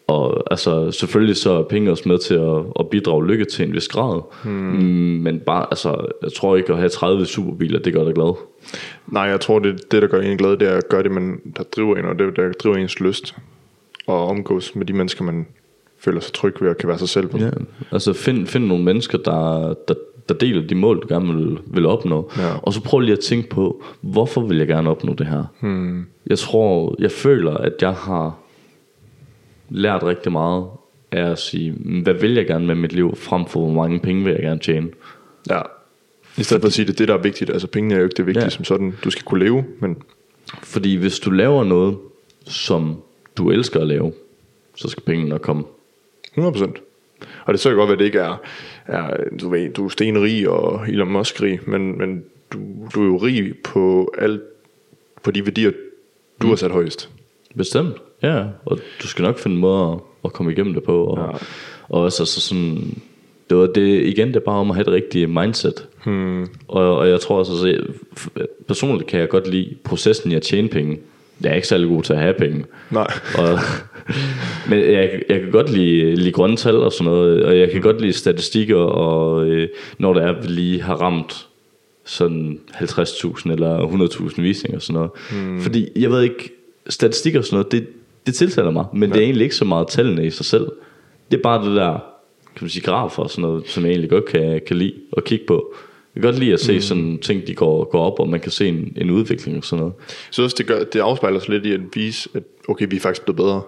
[0.07, 3.73] Og altså, selvfølgelig så er penge også med til at, at bidrage lykke til en
[3.73, 4.23] vis grad.
[4.45, 4.51] Mm.
[5.23, 8.35] Men bare, altså, jeg tror ikke at have 30 superbiler, det gør dig glad.
[9.07, 11.41] Nej, jeg tror, det, det der gør en glad, det er at gøre det, man,
[11.57, 13.35] der driver en, og det der driver ens lyst.
[14.07, 15.47] Og omgås med de mennesker, man
[16.01, 17.39] føler sig tryg ved, og kan være sig selv på.
[17.39, 17.51] Ja,
[17.93, 19.95] altså find, find nogle mennesker, der, der,
[20.29, 22.31] der deler de mål, du gerne vil, vil opnå.
[22.39, 22.55] Ja.
[22.63, 25.45] Og så prøv lige at tænke på, hvorfor vil jeg gerne opnå det her?
[25.61, 26.07] Hmm.
[26.27, 28.39] Jeg tror, jeg føler, at jeg har
[29.69, 30.65] lært rigtig meget
[31.13, 31.73] af at sige,
[32.03, 34.61] hvad vil jeg gerne med mit liv, frem for hvor mange penge vil jeg gerne
[34.61, 34.89] tjene.
[35.51, 35.61] Ja.
[36.39, 37.51] I stedet for at sige, det er det, der er vigtigt.
[37.51, 38.51] Altså pengene er jo ikke det vigtige Ja.
[38.51, 38.95] som sådan.
[39.05, 39.97] Du skal kunne leve, men
[40.63, 41.99] Fordi hvis du laver noget,
[42.47, 42.97] som
[43.37, 44.13] du elsker at lave,
[44.77, 45.65] så skal pengene nok komme.
[46.49, 46.73] 100%.
[47.45, 48.41] Og det så godt være, at det ikke er,
[48.87, 52.59] er du, ved, du er stenrig og Elon Musk rig, men, men du,
[52.95, 54.41] du er jo rig på alt,
[55.23, 55.73] på de værdier,
[56.43, 57.11] du har sat højest.
[57.57, 58.45] Bestemt, ja.
[58.67, 61.05] Og du skal nok finde en måde at, at komme igennem det på.
[61.05, 61.39] Og, Ja.
[61.89, 63.01] og også altså sådan,
[63.51, 65.89] det var det, igen, det er bare om at have det rigtige mindset.
[66.05, 66.47] Hmm.
[66.69, 67.83] Og, og jeg tror også, altså,
[68.69, 70.99] personligt kan jeg godt lide processen i at tjene penge.
[71.43, 72.65] Jeg er ikke særlig god til at have penge.
[72.91, 73.07] Nej.
[73.39, 73.59] Og,
[74.69, 77.81] men jeg, jeg kan godt lide, lide grønne tal og sådan noget, og jeg kan
[77.81, 79.69] godt lide statistikker, og øh,
[79.99, 81.47] når der er, vi lige har ramt
[82.05, 85.11] sådan 50.000 eller 100.000 visninger og sådan noget.
[85.31, 85.61] Hmm.
[85.61, 86.51] Fordi jeg ved ikke,
[86.89, 87.87] statistikker og sådan noget, det,
[88.27, 89.15] det tiltaler mig, men ja.
[89.15, 90.67] det er egentlig ikke så meget tallene i sig selv.
[91.31, 91.93] Det er bare det der,
[92.57, 95.25] kan man sige, grafer og sådan noget, som jeg egentlig godt kan, kan lide at
[95.25, 95.75] kigge på.
[96.15, 98.51] Jeg kan godt lide at se sådan ting, de går, går op, og man kan
[98.51, 99.95] se en, en udvikling og sådan noget.
[100.31, 103.01] Så også det, gør, det afspejler sig lidt i at vise, at okay, vi er
[103.01, 103.63] faktisk blevet bedre,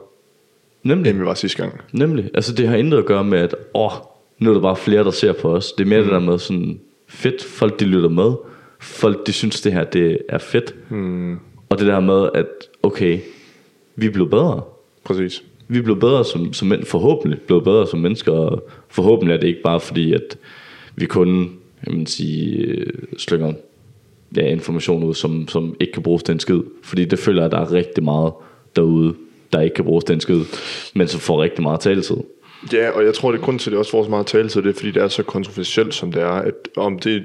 [0.83, 1.11] Nemlig.
[1.11, 1.81] end vi var sidste gang.
[1.93, 2.31] Nemlig.
[2.35, 3.91] Altså det har intet at gøre med, at åh,
[4.39, 5.73] nu er der bare flere, der ser på os.
[5.73, 6.05] Det er mere mm.
[6.05, 8.33] det der med sådan, fedt, folk de lytter med.
[8.81, 10.75] Folk de synes det her, det er fedt.
[10.91, 11.39] Mm.
[11.69, 12.47] Og det der med, at
[12.83, 13.19] okay,
[13.97, 14.63] vi er blevet bedre.
[15.05, 15.43] Præcis.
[15.69, 18.33] Vi er blevet bedre som, som forhåbentlig blevet bedre som mennesker.
[18.33, 20.39] Og forhåbentlig er det ikke bare fordi, at
[20.97, 21.51] vi kun,
[21.85, 23.53] kan man sige, øh, slynger
[24.37, 26.61] ja, information ud, som, som ikke kan bruges til en skid.
[26.83, 28.33] Fordi det føler jeg, at der er rigtig meget
[28.77, 29.15] derude,
[29.53, 30.41] der ikke kan bruges til en skid,
[30.95, 32.17] men som får rigtig meget taletid.
[32.73, 34.49] Ja, og jeg tror, det er grund til, at det også får så meget tale
[34.49, 36.29] til det, er, fordi det er så kontroversielt, som det er.
[36.29, 37.25] At om det,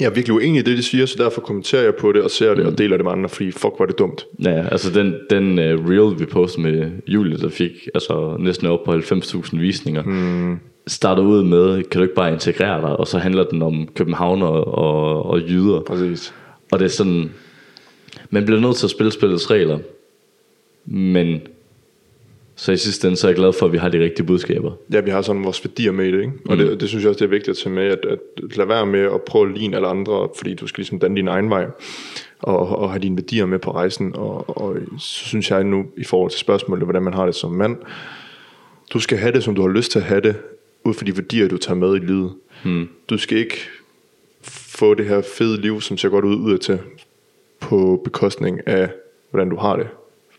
[0.00, 2.30] jeg er virkelig uenig i det, de siger, så derfor kommenterer jeg på det, og
[2.30, 4.26] ser det, og deler det med andre, fordi fuck, er det dumt.
[4.44, 8.84] Ja, altså den, den uh, reel, vi postede med Julie, der fik altså næsten op
[8.84, 10.58] på 90.000 visninger, hmm.
[10.86, 14.42] Starter ud med, kan du ikke bare integrere dig, og så handler den om København
[14.42, 15.80] og, og, og jyder.
[15.80, 16.34] Præcis.
[16.72, 17.30] Og det er sådan,
[18.30, 19.78] man bliver nødt til at spille spillets regler,
[20.84, 21.40] men
[22.56, 24.72] så i sidste ende, så er jeg glad for, at vi har de rigtige budskaber.
[24.92, 26.32] Ja, vi har sådan vores værdier med i det, ikke?
[26.48, 28.18] Og det, det synes jeg også, det er vigtigt at tage med, at, at
[28.56, 31.28] lade være med at prøve at ligne alle andre, fordi du skal ligesom danne din
[31.28, 31.66] egen vej,
[32.40, 36.04] og, og have dine værdier med på rejsen, og, og så synes jeg nu, i
[36.04, 37.76] forhold til spørgsmålet, hvordan man har det som mand,
[38.92, 40.36] du skal have det, som du har lyst til at have det,
[40.84, 42.32] ud fra de værdier, du tager med i livet.
[42.64, 42.88] Hmm.
[43.10, 43.56] Du skal ikke
[44.42, 46.78] få det her fede liv, som ser godt ud ud til,
[47.60, 48.90] på bekostning af,
[49.30, 49.86] hvordan du har det,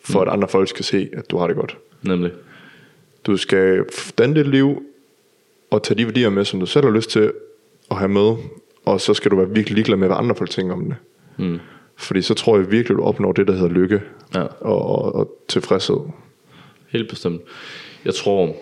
[0.02, 1.78] for at andre folk skal se, at du har det godt.
[2.02, 2.32] Nemlig.
[3.26, 3.86] Du skal
[4.18, 4.84] danne dit liv
[5.72, 7.32] og tage de værdier med, som du selv har lyst til
[7.92, 8.36] at have med,
[8.86, 10.96] og så skal du være virkelig ligeglad med, hvad andre folk tænker om det.
[11.38, 11.60] Mm.
[11.96, 14.02] Fordi så tror jeg virkelig, du opnår det, der hedder lykke
[14.36, 14.44] Ja.
[14.44, 15.98] og, og, og tilfredshed.
[16.90, 17.42] Helt bestemt.
[18.06, 18.56] Jeg tror,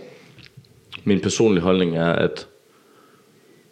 [1.03, 2.47] min personlige holdning er, at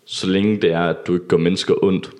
[0.05, 2.11] så længe det er, at du ikke gør mennesker ondt,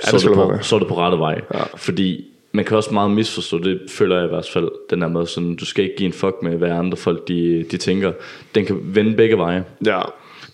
[0.00, 1.40] så, det er du på, være så er du på rette vej.
[1.54, 1.62] Ja.
[1.76, 5.26] Fordi man kan også meget misforstå, det føler jeg i hvert fald, den her med,
[5.26, 8.12] sådan, du skal ikke give en fuck med, hvad andre folk de, de tænker.
[8.54, 9.64] Den kan vende begge veje.
[9.86, 10.00] Ja,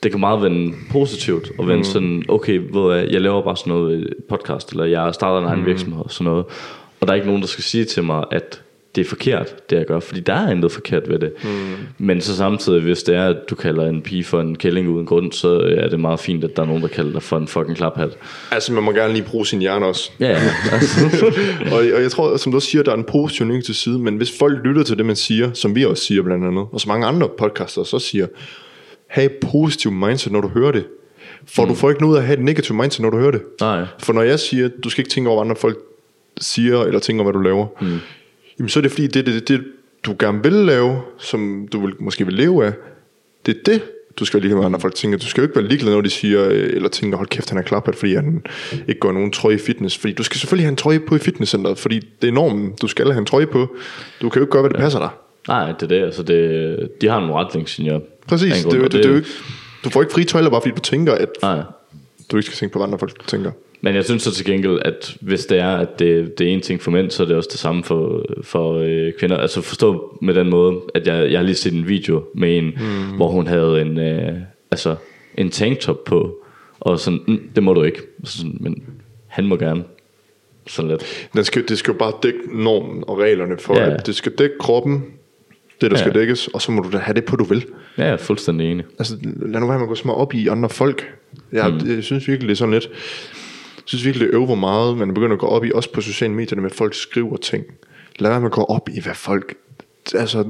[0.02, 1.84] Det kan meget vende positivt, og vende mm.
[1.84, 5.66] sådan, okay, hvad, jeg laver bare sådan noget podcast, eller jeg starter en egen mm.
[5.66, 6.44] virksomhed og sådan noget.
[7.00, 8.62] Og der er ikke nogen, der skal sige til mig, at
[8.94, 11.32] det er forkert, det jeg gør, fordi der er intet forkert ved det.
[11.44, 11.74] Mm.
[11.98, 15.06] Men så samtidig, hvis det er, at du kalder en pige for en kælling uden
[15.06, 17.48] grund, så er det meget fint, at der er nogen, der kalder dig for en
[17.48, 18.10] fucking klaphat.
[18.50, 20.10] altså man må gerne lige bruge sin hjerne også.
[20.20, 20.38] Ja, ja.
[20.72, 21.26] Altså,
[21.72, 23.98] og, og jeg tror, som du også siger, der er en positiv link til side,
[23.98, 26.80] men hvis folk lytter til det, man siger, som vi også siger blandt andet, og
[26.80, 28.26] så mange andre podcaster så siger,
[29.06, 30.84] have et positivt mindset, når du hører det.
[31.46, 31.68] For mm.
[31.68, 33.42] du får ikke noget ud af at have et negativt mindset, når du hører det.
[33.60, 33.86] nej.
[33.98, 35.78] For når jeg siger, du skal ikke tænke over, hvad andre folk
[36.40, 37.98] siger, eller tænker hvad du laver, mm.
[38.58, 39.64] Jamen så er det fordi, det er det, det,
[40.06, 42.72] du gerne vil lave, som du vil, måske vil leve af,
[43.46, 43.82] det er det,
[44.18, 45.18] du skal være ligeglad med, andre folk tænker.
[45.18, 47.58] Du skal jo ikke være ligeglad, når de siger, øh, eller tænker, hold kæft, han
[47.58, 48.42] er klappet, fordi han
[48.88, 49.98] ikke går nogen trøje i fitness.
[49.98, 52.72] Fordi du skal selvfølgelig have en trøje på i fitnesscenteret, fordi det er normen.
[52.82, 53.76] Du skal have en trøje på.
[54.20, 55.08] Du kan jo ikke gøre, hvad det passer dig.
[55.48, 56.02] Nej, det er det.
[56.04, 58.00] Altså det, de har nogle retningslinjer.
[58.26, 58.64] Præcis.
[58.64, 59.28] Det, jo- og det, det, er jo ikke,
[59.84, 61.62] du får ikke fri tøjler, bare fordi du tænker, at Nej.
[62.30, 63.50] du ikke skal tænke på, hvad andre folk tænker.
[63.84, 66.60] Men jeg synes så til gengæld, at hvis det er, at det, det er en
[66.60, 69.36] ting for mænd, så er det også det samme for, for øh, kvinder.
[69.36, 72.64] Altså forstå med den måde, at jeg, jeg har lige set en video med en,
[72.64, 73.16] mm.
[73.16, 74.32] hvor hun havde en, øh,
[74.70, 74.96] altså,
[75.38, 76.36] en tanktop på,
[76.80, 77.98] og sådan, mm, det må du ikke.
[78.24, 78.82] Så Sådan, men
[79.26, 79.84] han må gerne.
[80.66, 81.28] Sådan lidt.
[81.32, 83.94] Den skal, det skal jo bare dække normen og reglerne for, ja.
[83.94, 85.04] at det skal dække kroppen,
[85.80, 86.02] det der Ja.
[86.02, 87.64] skal dækkes, og så må du da have det på, du vil.
[87.98, 88.84] Ja, jeg er fuldstændig enig.
[88.98, 91.14] Altså, lad nu være med at gå så meget op i andre folk.
[91.52, 91.96] Jeg, mm.
[91.96, 92.90] jeg synes virkelig, det er sådan lidt...
[93.84, 96.00] Jeg synes virkelig, det øver hvor meget, man begynder at gå op i, også på
[96.00, 97.64] sociale medier, med at folk skriver ting.
[98.18, 99.54] Lad være med at gå op i, hvad folk
[100.14, 100.44] altså,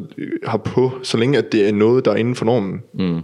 [0.44, 2.82] har på, så længe at det er noget, der er inden for normen.
[2.94, 3.20] Mm.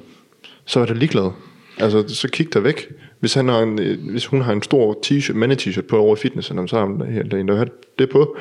[0.64, 1.30] Så er det ligeglad.
[1.78, 2.88] Altså, så kig der væk.
[3.20, 6.18] Hvis, han har en, øh, hvis hun har en stor t-shirt, mande-t-shirt på over i
[6.18, 8.36] fitnessen, så har han lad hende da have det på.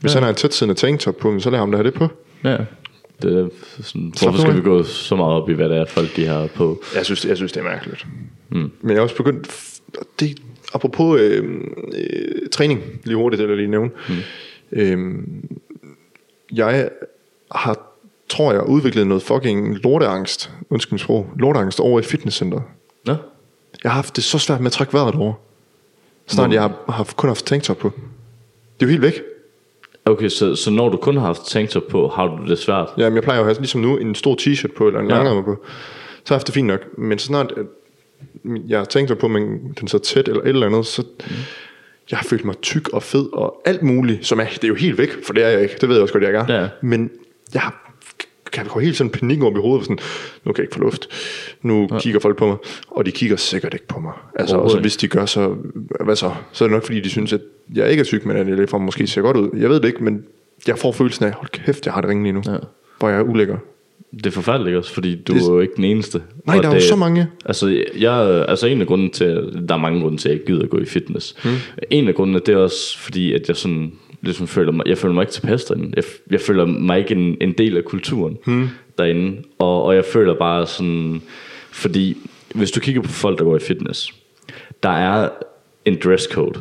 [0.00, 0.16] Hvis ja.
[0.16, 2.08] han har en tætsiddende tanktop på, så lad ham da have det på.
[2.44, 2.56] Ja.
[3.22, 3.48] Det er
[3.82, 6.26] sådan, Slap hvorfor skal vi gå så meget op i, hvad det er, folk de
[6.26, 6.82] har på?
[6.94, 8.06] Jeg synes, jeg synes det er mærkeligt.
[8.50, 8.70] Mm.
[8.80, 9.70] Men jeg er også begyndt...
[10.20, 10.38] Det,
[10.74, 11.44] apropos øh,
[11.94, 13.90] øh, træning, lige hurtigt, det vil jeg lige nævne.
[14.08, 14.14] Mm.
[14.72, 15.22] Øh,
[16.52, 16.90] jeg
[17.52, 17.78] har,
[18.28, 22.62] tror jeg, udviklet noget fucking lorteangst, undskyld sprog, lorteangst over i fitnesscenteret.
[23.06, 23.14] Nå?
[23.84, 25.32] Jeg har haft det så svært med at trække vejret over.
[26.26, 26.54] Snart Nå.
[26.54, 27.92] jeg har, har kun haft tanktop på.
[28.80, 29.22] Det er jo helt væk.
[30.04, 32.88] Okay, så, så når du kun har haft tanktop på, har du det svært?
[32.98, 35.34] Jamen, jeg plejer jo at have ligesom nu en stor t-shirt på, eller en Ja.
[35.34, 35.40] ja.
[35.40, 35.56] på.
[36.24, 36.98] Så har jeg haft det fint nok.
[36.98, 37.52] Men så snart
[38.68, 41.02] jeg har tænkt på, man- den så tæt eller et eller andet, så
[42.10, 44.74] jeg har følt mig tyk og fed og alt muligt, som er, det er jo
[44.74, 45.74] helt væk, for det er jeg ikke.
[45.80, 46.60] Det ved jeg også godt, jeg er.
[46.60, 46.68] Ja.
[46.82, 47.10] Men
[47.54, 47.82] jeg har
[48.52, 49.98] kan gå helt sådan panik op i hovedet, sådan,
[50.44, 51.08] nu kan jeg ikke få luft.
[51.62, 51.98] Nu ja.
[51.98, 52.56] kigger folk på mig,
[52.90, 54.12] og de kigger sikkert ikke på mig.
[54.34, 55.54] Altså, og så hvis de gør, så,
[56.04, 56.32] hvad så?
[56.52, 57.40] Så er det nok, fordi de synes, at
[57.74, 59.50] jeg ikke er tyk, men at jeg ligefrem måske ser godt ud.
[59.56, 60.24] Jeg ved det ikke, men
[60.66, 62.42] jeg får følelsen af, hold kæft, jeg har det ringe lige nu.
[62.46, 62.56] Ja.
[62.98, 63.56] Hvor jeg er ulækker.
[64.16, 66.22] Det er forfærdeligt også, fordi du Det- er jo ikke den eneste.
[66.46, 67.26] Nej, Og der er jo det, så mange.
[67.44, 69.26] Altså, jeg, altså en af grunden til,
[69.68, 71.34] der er mange grunde til, at jeg ikke gider at gå i fitness.
[71.44, 71.52] Hmm.
[71.90, 73.92] En af grundene, det er også fordi, at jeg sådan,
[74.22, 75.92] ligesom føler mig, jeg føler mig ikke tilpas derinde.
[75.96, 78.68] Jeg, jeg føler mig ikke en, en del af kulturen hmm.
[78.98, 79.36] derinde.
[79.58, 81.22] Og, og jeg føler bare sådan,
[81.70, 82.16] fordi
[82.54, 84.14] hvis du kigger på folk, der går i fitness,
[84.82, 85.28] der er
[85.84, 86.60] en dresscode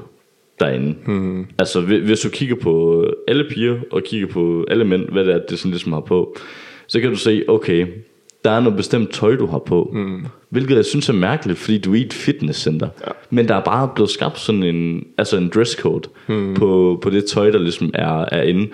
[0.60, 0.96] derinde.
[1.06, 1.48] Hmm.
[1.60, 5.34] Altså hvi- hvis du kigger på alle piger og kigger på alle mænd, hvad det
[5.34, 6.36] er, det sådan ligesom har på,
[6.92, 7.88] så kan du se, okay,
[8.46, 9.92] der er noget bestemt tøj, du har på.
[9.94, 10.26] Mm.
[10.50, 12.88] Hvilket jeg synes er mærkeligt, fordi du er i et fitnesscenter.
[13.08, 13.12] Ja.
[13.30, 16.54] Men der er bare blevet skabt sådan en, altså en dresscode mm.
[16.54, 18.68] på, på det tøj, der ligesom er, er inde.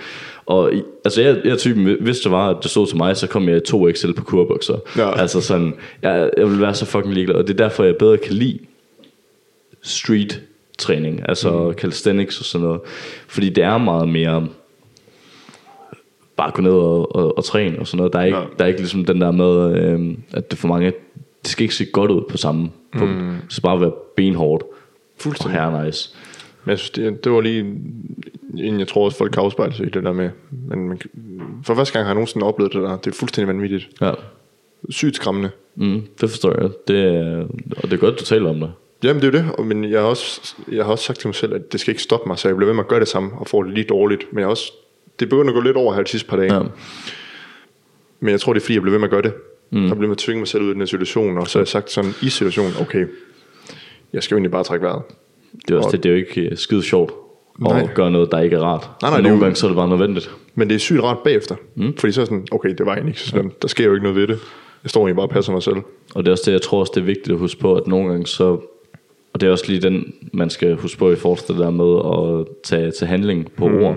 [0.46, 3.28] Og i- altså jeg, jeg typen, hvis det var, at det stod til mig, så
[3.28, 4.76] kom jeg i 2XL på kurbukser.
[4.98, 5.20] Ja.
[5.20, 7.36] Altså sådan, jeg, jeg vil være så fucking ligeglad.
[7.36, 8.60] Og det er derfor, jeg bedre kan lide
[9.82, 10.42] street
[10.78, 11.74] træning, altså mm.
[11.74, 12.82] calisthenics og sådan noget.
[13.28, 14.48] Fordi det er meget mere
[16.38, 18.14] bare gå ned og, og, og træne og sådan noget.
[18.14, 18.44] Der er ikke, Ja.
[18.58, 20.86] der er ikke ligesom den der med, øh, at det for mange,
[21.42, 23.16] det skal ikke se godt ud på samme punkt.
[23.16, 23.30] Mm.
[23.30, 24.64] Det skal bare være benhårdt.
[25.18, 25.62] Fuldstændig.
[25.62, 26.10] Og nice.
[26.66, 27.60] Men jeg synes, det, det var lige,
[28.58, 30.30] inden jeg tror også, folk kan afspejle sig i det der med.
[30.70, 31.00] Men man,
[31.66, 32.98] for første gang har jeg nogensinde oplevet det der.
[32.98, 33.90] Det er fuldstændig vanvittigt.
[34.02, 34.12] Ja.
[34.90, 35.50] Sygt skræmmende.
[35.76, 36.70] Mm, det forstår jeg.
[36.88, 37.44] Det, er-
[37.78, 38.72] og det er godt, du taler om det.
[39.04, 41.36] Jamen det er jo det, men jeg har, også, jeg har også sagt til mig
[41.36, 43.08] selv, at det skal ikke stoppe mig, så jeg bliver ved med at gøre det
[43.08, 44.24] samme og får det lige dårligt.
[44.32, 44.72] Men jeg har også,
[45.20, 46.54] det begynder at gå lidt over her de sidste par dage.
[46.54, 46.62] Ja.
[48.20, 49.34] Men jeg tror, det er fordi, jeg bliver ved med at gøre det.
[49.72, 49.84] Mm.
[49.84, 51.62] Jeg ved med at tvinge mig selv ud i den her situation, og så har
[51.64, 53.06] jeg sagt sådan i situationen, okay,
[54.14, 55.02] jeg skal jo egentlig bare trække vejret.
[55.68, 57.12] Det er også Og- det, det er jo ikke øh, skide sjovt
[57.56, 57.88] at Nej.
[57.96, 58.82] gøre noget, der ikke er rart.
[58.82, 60.32] Nej, nej, Og det nogle jo- gange så er det bare nødvendigt.
[60.56, 61.98] Men det er sygt rart bagefter, mm.
[61.98, 63.62] fordi så er sådan, okay, det var egentlig ikke så slemt.
[63.62, 64.40] Der sker jo ikke noget ved det.
[64.84, 65.76] Jeg står egentlig bare og passer mig selv.
[66.16, 67.88] Og det er også det, jeg tror også, det er vigtigt at huske på, at
[67.88, 68.46] nogle gange så,
[69.34, 71.70] og det er også lige den, man skal huske på i forhold til det der
[71.70, 72.00] med
[72.40, 73.76] at tage til handling på mm.
[73.84, 73.96] ord.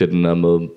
[0.00, 0.68] Det er den der med,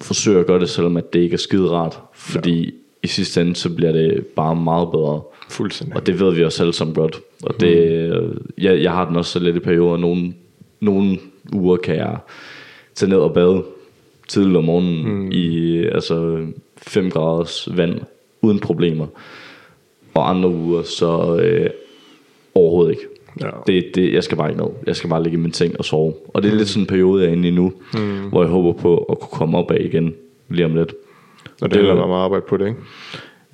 [0.00, 2.00] forsøge at gøre det, selvom at det ikke er skide rart.
[2.12, 2.70] Fordi ja.
[3.02, 5.22] i sidste ende, så bliver det bare meget bedre.
[5.48, 5.96] Fuldstændig.
[5.96, 7.20] Og det ved vi også alle sammen godt.
[7.42, 9.96] Og det, jeg, jeg har den også så lidt i perioder.
[9.96, 10.34] Nogle,
[10.80, 11.18] nogle
[11.52, 12.16] uger kan jeg
[12.94, 13.62] tage ned og bade
[14.28, 15.32] tidligt om morgenen mm.
[15.32, 16.46] i altså
[16.76, 18.00] 5 graders vand
[18.42, 19.06] uden problemer.
[20.14, 21.70] Og andre uger så øh,
[22.54, 23.13] overhovedet ikke.
[23.40, 23.50] Ja.
[23.66, 24.70] Det, det, jeg skal bare ikke ned.
[24.86, 26.14] Jeg skal bare ligge i min seng og sove.
[26.28, 28.28] Og det er lidt sådan en periode, jeg er inde i nu, mm.
[28.28, 30.14] hvor jeg håber på at kunne komme op af igen
[30.48, 30.94] lige om lidt.
[31.60, 32.80] Og det det er handler om at arbejde på det, ikke?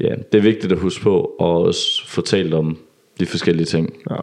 [0.00, 2.78] Ja, det er vigtigt at huske på og også fortælle om
[3.20, 3.96] de forskellige ting.
[4.10, 4.16] Ja.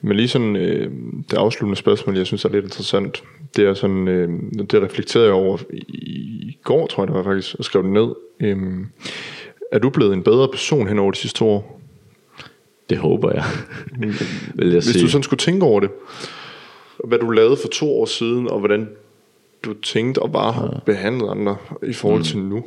[0.00, 0.90] Men lige sådan, øh,
[1.30, 3.24] det afsluttende spørgsmål, jeg synes er lidt interessant,
[3.56, 4.28] det er sådan, øh,
[4.70, 7.92] det reflekterede jeg over i, i går, tror jeg det var faktisk, og skrev det
[7.92, 8.08] ned.
[8.40, 8.86] Øhm,
[9.72, 11.81] er du blevet en bedre person hen over de sidste to år?
[12.92, 13.44] Det håber jeg,
[14.54, 15.02] vil jeg Hvis sige.
[15.04, 15.90] du sådan skulle tænke over det,
[17.04, 18.88] hvad du lavede for to år siden, og hvordan
[19.64, 22.24] du tænkte og bare har behandlet andre i forhold Mm.
[22.24, 22.64] til nu.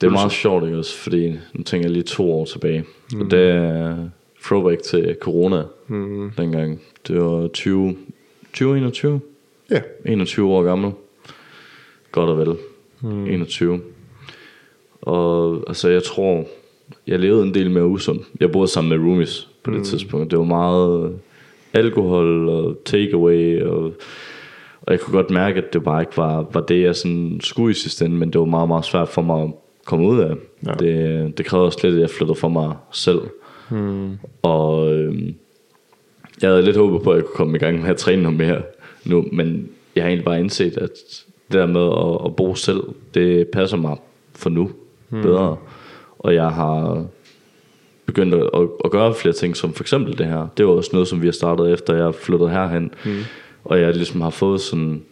[0.00, 0.96] Det er meget sjovt, ikke også?
[0.96, 2.84] Fordi nu tænker jeg lige to år tilbage.
[3.12, 3.20] Mm.
[3.20, 3.96] Og det er
[4.44, 6.30] throwback til corona mm.
[6.36, 6.80] dengang.
[7.08, 7.96] Det var 20,
[8.44, 9.20] 2021.
[9.70, 10.92] Ja, 21 år gammel.
[12.12, 12.56] Godt og vel.
[13.00, 13.26] Mm.
[13.26, 13.80] 21.
[15.02, 16.44] Og altså, jeg tror,
[17.06, 18.20] jeg levede en del mere usund.
[18.40, 19.84] Jeg boede sammen med roomies på det mm.
[19.84, 20.30] tidspunkt.
[20.30, 21.12] Det var meget
[21.72, 23.92] alkohol og takeaway og,
[24.82, 27.70] Og jeg kunne godt mærke, at det bare ikke var, var det, jeg sådan skulle
[27.70, 29.50] i sidste ende, men det var meget, meget svært for mig at
[29.84, 30.34] komme ud af.
[30.66, 30.72] Ja.
[30.72, 33.20] Det, det krævede også lidt, at jeg flyttede for mig selv.
[33.70, 34.18] Hmm.
[34.42, 35.32] Og øh,
[36.42, 38.38] jeg havde lidt håbet på, at jeg kunne komme i gang med at træne noget
[38.38, 38.62] mere
[39.04, 40.90] nu, men jeg har egentlig bare indset, at
[41.52, 42.80] det der med at, at bo selv,
[43.14, 43.96] det passer mig
[44.34, 44.70] for nu
[45.08, 45.22] hmm.
[45.22, 45.56] bedre.
[46.20, 47.06] Og jeg har
[48.06, 50.48] begyndt at, at, at gøre flere ting, som for eksempel det her.
[50.56, 52.90] Det var også noget, som vi har startet efter, jeg flyttede herhen.
[53.04, 53.18] Mm.
[53.64, 55.02] Og jeg ligesom har fået sådan,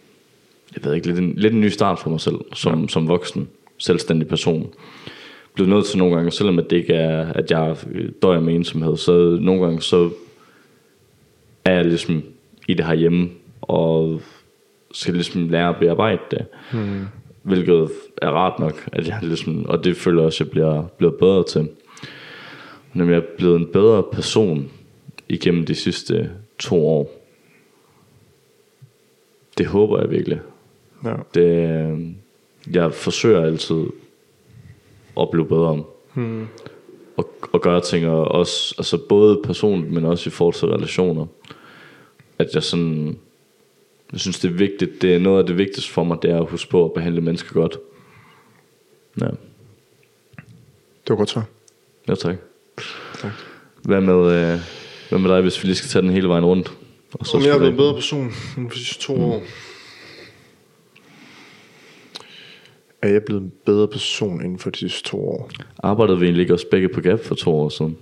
[0.75, 2.87] jeg ved ikke, lidt en, lidt en ny start for mig selv, som, ja.
[2.87, 4.73] som voksen, selvstændig person.
[5.53, 7.75] Blevet nødt til nogle gange, selvom at det ikke er, at jeg
[8.21, 10.09] døjer med ensomhed, så nogle gange så
[11.65, 12.23] er jeg ligesom
[12.67, 13.29] i det herhjemme,
[13.61, 14.21] og
[14.91, 16.45] skal ligesom lære at bearbejde det.
[16.73, 17.05] Mm.
[17.43, 17.89] Hvilket
[18.21, 21.43] er rart nok, at jeg ligesom, og det føler også, at jeg bliver, bliver bedre
[21.43, 21.69] til.
[22.93, 24.71] Men jeg er blevet en bedre person
[25.29, 27.11] igennem de sidste to år.
[29.57, 30.39] Det håber jeg virkelig.
[31.03, 31.15] Ja.
[31.33, 32.15] Det,
[32.73, 33.85] jeg forsøger altid
[35.19, 35.83] at blive bedre.
[36.13, 36.47] Hmm.
[37.17, 41.25] Og, og gøre ting, og også, altså både personligt, men også i forhold til relationer.
[42.39, 43.17] At jeg sådan,
[44.11, 46.41] jeg synes det er vigtigt, det er noget af det vigtigste for mig, det er
[46.41, 47.77] at huske på at behandle mennesker godt.
[49.21, 51.41] Ja, Det var godt så.
[52.07, 52.35] ja tak.
[53.21, 53.31] Tak.
[53.83, 54.59] Hvad med, øh,
[55.09, 56.71] hvad med dig, hvis vi lige skal tage den hele vejen rundt?
[57.13, 58.29] Og Om jeg er blevet en bedre person
[58.73, 59.23] de sidste to mm.
[59.23, 59.41] år.
[63.01, 65.49] Er jeg blevet en bedre person inden for de sidste to år?
[65.83, 67.97] Arbejdede vi egentlig ikke også begge på Gap for to år siden?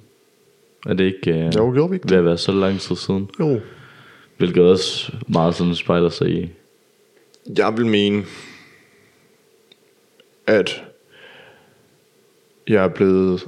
[0.86, 3.30] Er det ikke øh, Jo, gjorde vi ikke ved at være så lang tid siden?
[3.40, 3.60] Jo.
[4.38, 6.50] Hvilket også meget sådan spejler sig i.
[7.58, 8.24] Jeg vil mene,
[10.48, 10.84] at
[12.68, 13.48] jeg er blevet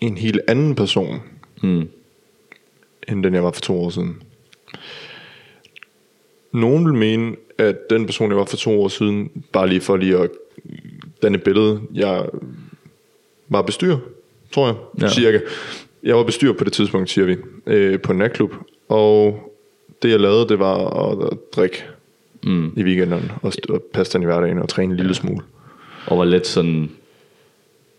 [0.00, 1.20] en helt anden person,
[1.62, 1.88] Mm.
[3.08, 4.22] end den jeg var for to år siden.
[6.52, 9.96] Nogen vil mene, at den person, jeg var for to år siden, bare lige for
[9.96, 10.30] lige at
[11.22, 12.26] danne billede, jeg
[13.48, 13.98] var bestyrer,
[14.52, 15.08] tror jeg, ja.
[15.08, 15.40] cirka.
[16.02, 18.54] Jeg var bestyrer på det tidspunkt, siger vi, øh, på en natklub,
[18.88, 19.51] og
[20.02, 20.76] det jeg lavede, det var
[21.10, 21.84] at, at drikke
[22.46, 22.72] Mm.
[22.76, 25.40] i weekenderne, og, og passe den i hverdagen og træne en lille smule.
[26.06, 26.90] Og var lidt sådan,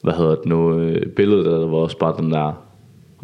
[0.01, 2.63] hvad hedder det nu, øh, billedet der var også bare den der,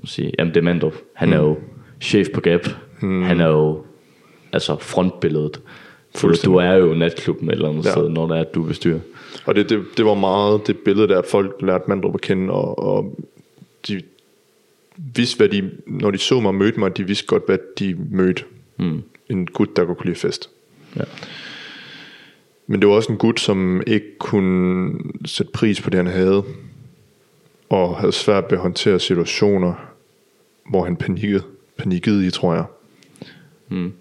[0.05, 1.33] sige, jamen det Mandrup, han mm.
[1.33, 1.57] er jo
[2.01, 2.67] chef på Gap,
[3.01, 3.23] mm.
[3.23, 3.83] han er jo
[4.53, 5.61] altså frontbilledet.
[6.15, 7.91] For du er jo natklubben et eller andet ja.
[7.91, 8.99] sted, når der er, at du bestyrer.
[9.45, 12.53] Og det, det, det var meget det billede der, at folk lærte Mandrup at kende,
[12.53, 13.19] og, og
[13.87, 14.01] de
[15.15, 17.95] vidste, hvad de, når de så mig og mødte mig, de vidste godt, hvad de
[18.11, 18.43] mødte.
[18.79, 19.03] Mm.
[19.29, 20.49] En gut, der godt kunne lide fest.
[20.95, 21.03] Ja.
[22.67, 26.43] Men det var også en gut, som ikke kunne sætte pris på det, han havde,
[27.69, 29.73] og havde svært ved at håndtere situationer,
[30.69, 31.43] hvor han panikkede,
[31.77, 32.65] panikkede i, tror jeg.
[33.69, 33.93] Mm.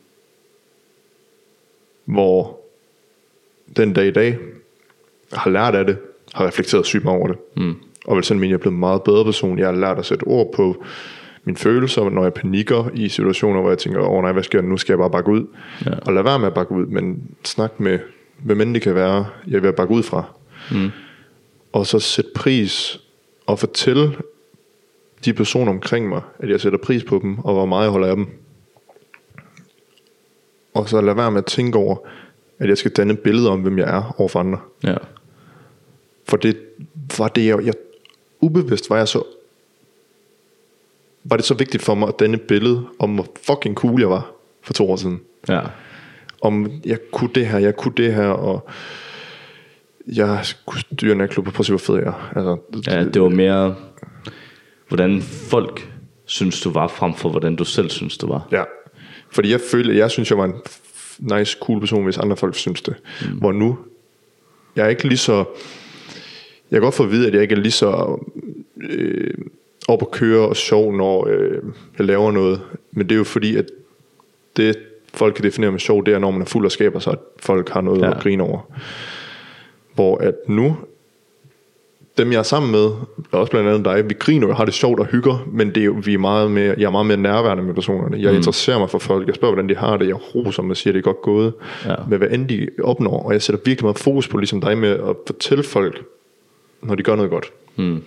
[2.05, 2.61] Hvor
[3.76, 4.39] den dag i dag
[5.33, 5.99] har lært af det,
[6.35, 7.39] har reflekteret sygt meget over det.
[7.57, 7.74] Mm.
[8.05, 9.59] Og vil sådan mene, at jeg er blevet en meget bedre person.
[9.59, 10.85] Jeg har lært at sætte ord på
[11.49, 14.61] mine følelser, når jeg panikker i situationer, hvor jeg tænker, åh oh, nej, hvad sker
[14.61, 14.76] der nu?
[14.76, 15.46] Skal jeg bare bakke ud?
[15.86, 15.90] Ja.
[16.07, 17.99] Og lad være med at bakke ud, men snak med,
[18.38, 20.24] hvem end det kan være, jeg vil bakke ud fra.
[20.72, 20.90] Mm.
[21.72, 23.01] Og så sætte pris
[23.46, 24.16] og fortælle
[25.24, 28.09] de personer omkring mig, at jeg sætter pris på dem, og hvor meget jeg holder
[28.09, 28.26] af dem.
[30.74, 31.96] Og så lad være med at tænke over,
[32.59, 34.59] at jeg skal danne et billede om, hvem jeg er over for andre.
[34.84, 34.96] Ja.
[36.28, 36.57] For det
[37.18, 37.74] var det, jeg, jeg
[38.40, 39.22] ubevidst var jeg så
[41.31, 44.11] var det så vigtigt for mig at danne et billede om, hvor fucking cool jeg
[44.11, 44.31] var
[44.62, 45.20] for to år siden.
[45.49, 45.61] Ja.
[46.43, 48.68] Om jeg kunne det her, jeg kunne det her, og
[50.07, 52.33] jeg kunne styre en klub, og prøv at se, hvor fed jeg er.
[52.37, 52.57] Altså,
[52.91, 53.74] ja, det var mere,
[54.89, 55.93] hvordan folk
[56.24, 58.49] synes, du var, frem for hvordan du selv synes, du var.
[58.53, 58.64] Ja,
[59.31, 60.55] fordi jeg følte, jeg synes, jeg var en
[61.18, 62.95] nice, cool person, hvis andre folk synes det.
[63.22, 63.39] Mm.
[63.39, 63.79] Hvor nu,
[64.76, 65.37] jeg er ikke lige så,
[66.70, 68.18] jeg kan godt få at vide, at jeg ikke er lige så
[68.83, 69.35] øh,
[69.89, 71.59] op at køre og sjov, når øh,
[71.99, 72.61] jeg laver noget.
[72.93, 73.64] Men det er jo fordi, at
[74.57, 74.76] det
[75.14, 77.18] folk kan definere med sjov, det er, når man er fuld og skaber sig, at
[77.39, 78.11] folk har noget Ja.
[78.11, 78.61] at grine over.
[79.95, 80.76] Hvor at nu,
[82.18, 82.91] dem jeg er sammen med,
[83.32, 85.91] også blandt andet dig, vi griner og har det sjovt og hygger, men det er
[85.91, 88.22] vi er meget mere, jeg er meget mere nærværende med personerne.
[88.22, 88.36] Jeg mm.
[88.36, 90.93] interesserer mig for folk, jeg spørger, hvordan de har det, jeg roser dem og siger,
[90.93, 91.53] det er godt gået,
[91.84, 91.95] Ja.
[92.09, 94.91] med hvad end de opnår, og jeg sætter virkelig meget fokus på, ligesom dig med
[94.91, 96.03] at fortælle folk,
[96.82, 97.53] når de gør noget godt.
[97.76, 98.03] Mm.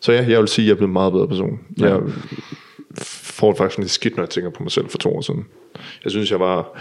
[0.00, 1.60] Så ja, jeg vil sige, at jeg er blevet en meget bedre person.
[1.80, 1.86] Ja.
[1.86, 2.00] Jeg
[3.02, 5.46] får det faktisk lidt skidt, når jeg tænker på mig selv for to år siden.
[6.04, 6.78] Jeg synes, jeg var...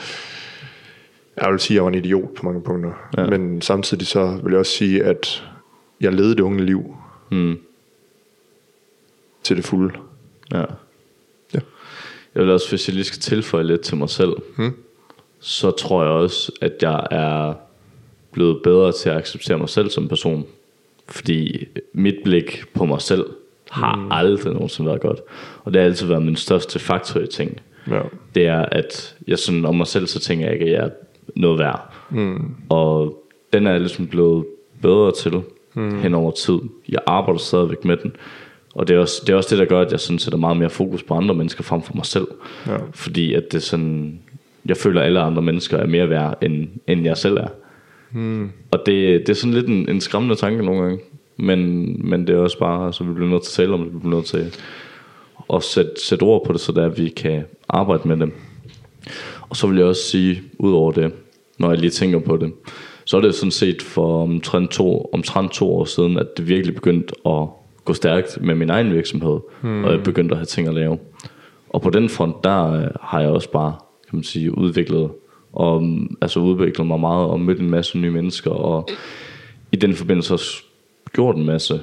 [1.42, 2.92] Jeg vil sige, at jeg var en idiot på mange punkter.
[3.18, 3.26] Ja.
[3.26, 5.44] Men samtidig så vil jeg også sige, at
[6.02, 6.96] jeg levede det unge liv
[7.32, 7.60] Mm.
[9.44, 9.94] til det fulde.
[10.52, 10.60] Ja.
[11.54, 11.60] Ja.
[12.36, 14.76] Jeg vil også, hvis jeg lige skal tilføje lidt til mig selv, Hmm.
[15.40, 17.54] så tror jeg også, at jeg er
[18.32, 20.46] blevet bedre til at acceptere mig selv som person.
[21.10, 23.26] Fordi mit blik på mig selv
[23.72, 24.12] har mm.
[24.12, 25.20] aldrig nogensinde været godt.
[25.64, 27.62] Og det har altid været min største faktor i ting.
[27.90, 28.02] Ja.
[28.36, 30.90] Det er, at jeg sådan om mig selv, så tænker jeg ikke, at jeg er
[31.36, 31.94] noget værd.
[32.10, 32.56] Mm.
[32.70, 34.46] Og den er jeg ligesom blevet
[34.82, 35.42] bedre til
[35.74, 36.00] mm.
[36.00, 36.60] hen over tid.
[36.90, 38.16] Jeg arbejder stadigvæk med den.
[38.76, 40.58] Og det er, også, det er også det, der gør, at jeg sådan sætter meget
[40.58, 42.28] mere fokus på andre mennesker frem for mig selv.
[42.68, 42.78] Ja.
[42.94, 44.20] Fordi at det sådan,
[44.66, 47.48] jeg føler, at alle andre mennesker er mere værd, end, end jeg selv er.
[48.12, 48.52] Hmm.
[48.72, 51.00] Og det, det er sådan lidt en, en skræmmende tanke nogle gange.
[51.38, 53.94] Men, men det er også bare, så vi bliver nødt til at tale om det,
[53.94, 54.56] vi bliver nødt til
[55.54, 58.34] at sætte, sætte ord på det, så der vi kan arbejde med det.
[59.50, 61.14] Og så vil jeg også sige, ud over det,
[61.58, 62.54] når jeg lige tænker på det,
[63.06, 66.76] så er det sådan set for omtrent to, omtrent to år siden, at det virkelig
[66.76, 67.48] begyndte at
[67.86, 69.84] gå stærkt med min egen virksomhed, hmm.
[69.84, 70.98] og jeg begyndte at have ting at lave.
[71.70, 73.76] Og på den front, der øh, har jeg også bare,
[74.10, 75.10] kan man sige, udviklet,
[75.58, 78.90] og, mm, altså udviklet mig meget, og mødt en masse nye mennesker, og
[79.72, 80.64] i den forbindelse også
[81.14, 81.82] gjort en masse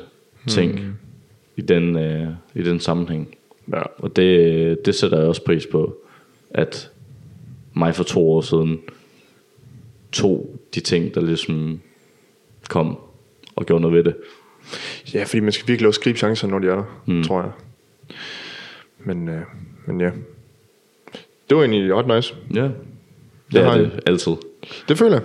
[0.49, 0.95] ting hmm.
[1.57, 3.37] i, den, øh, i den sammenhæng.
[3.73, 3.83] Ja.
[3.99, 5.97] Og det, det sætter jeg også pris på,
[6.51, 6.91] at
[7.73, 8.81] mig for to år siden
[10.13, 11.81] tog de ting, der ligesom
[12.69, 12.99] kom
[13.57, 14.17] og gjorde noget ved det.
[15.15, 17.23] ja, fordi man skal virkelig også gribe chancer, når de er der, mm.
[17.23, 17.51] tror jeg.
[19.05, 19.43] Men, øh,
[19.87, 20.11] men ja.
[21.49, 22.35] Det var egentlig ret nice.
[22.55, 22.69] Ja,
[23.47, 24.33] det Det er har det altid.
[24.89, 25.23] Det føler jeg.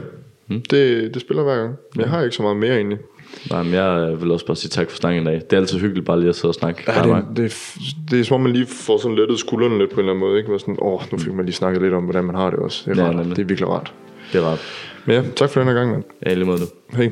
[0.48, 0.62] Mm.
[0.70, 1.76] Det, det spiller hver gang.
[1.98, 2.98] Jeg har ikke så meget mere egentlig.
[3.52, 5.34] Nej, men jeg vil også bare sige tak for snakken i dag.
[5.36, 6.84] Det er altid hyggeligt bare lige at sidde og snakke.
[6.88, 9.78] Ja, det, det, er f- det er som om man lige får sådan lettet skuldrene
[9.78, 10.38] lidt på en eller anden måde.
[10.38, 10.50] Ikke?
[10.50, 12.92] Hvor sådan, åh, nu fik man lige snakket lidt om, hvordan man har det også.
[12.92, 13.26] Det er, Ja, rart.
[13.26, 13.94] det er virkelig rart.
[14.34, 14.60] det er rart.
[15.06, 16.04] Men ja, tak for den her gang, mand.
[16.26, 16.66] Ja, lige måde du.
[16.98, 17.12] Hej.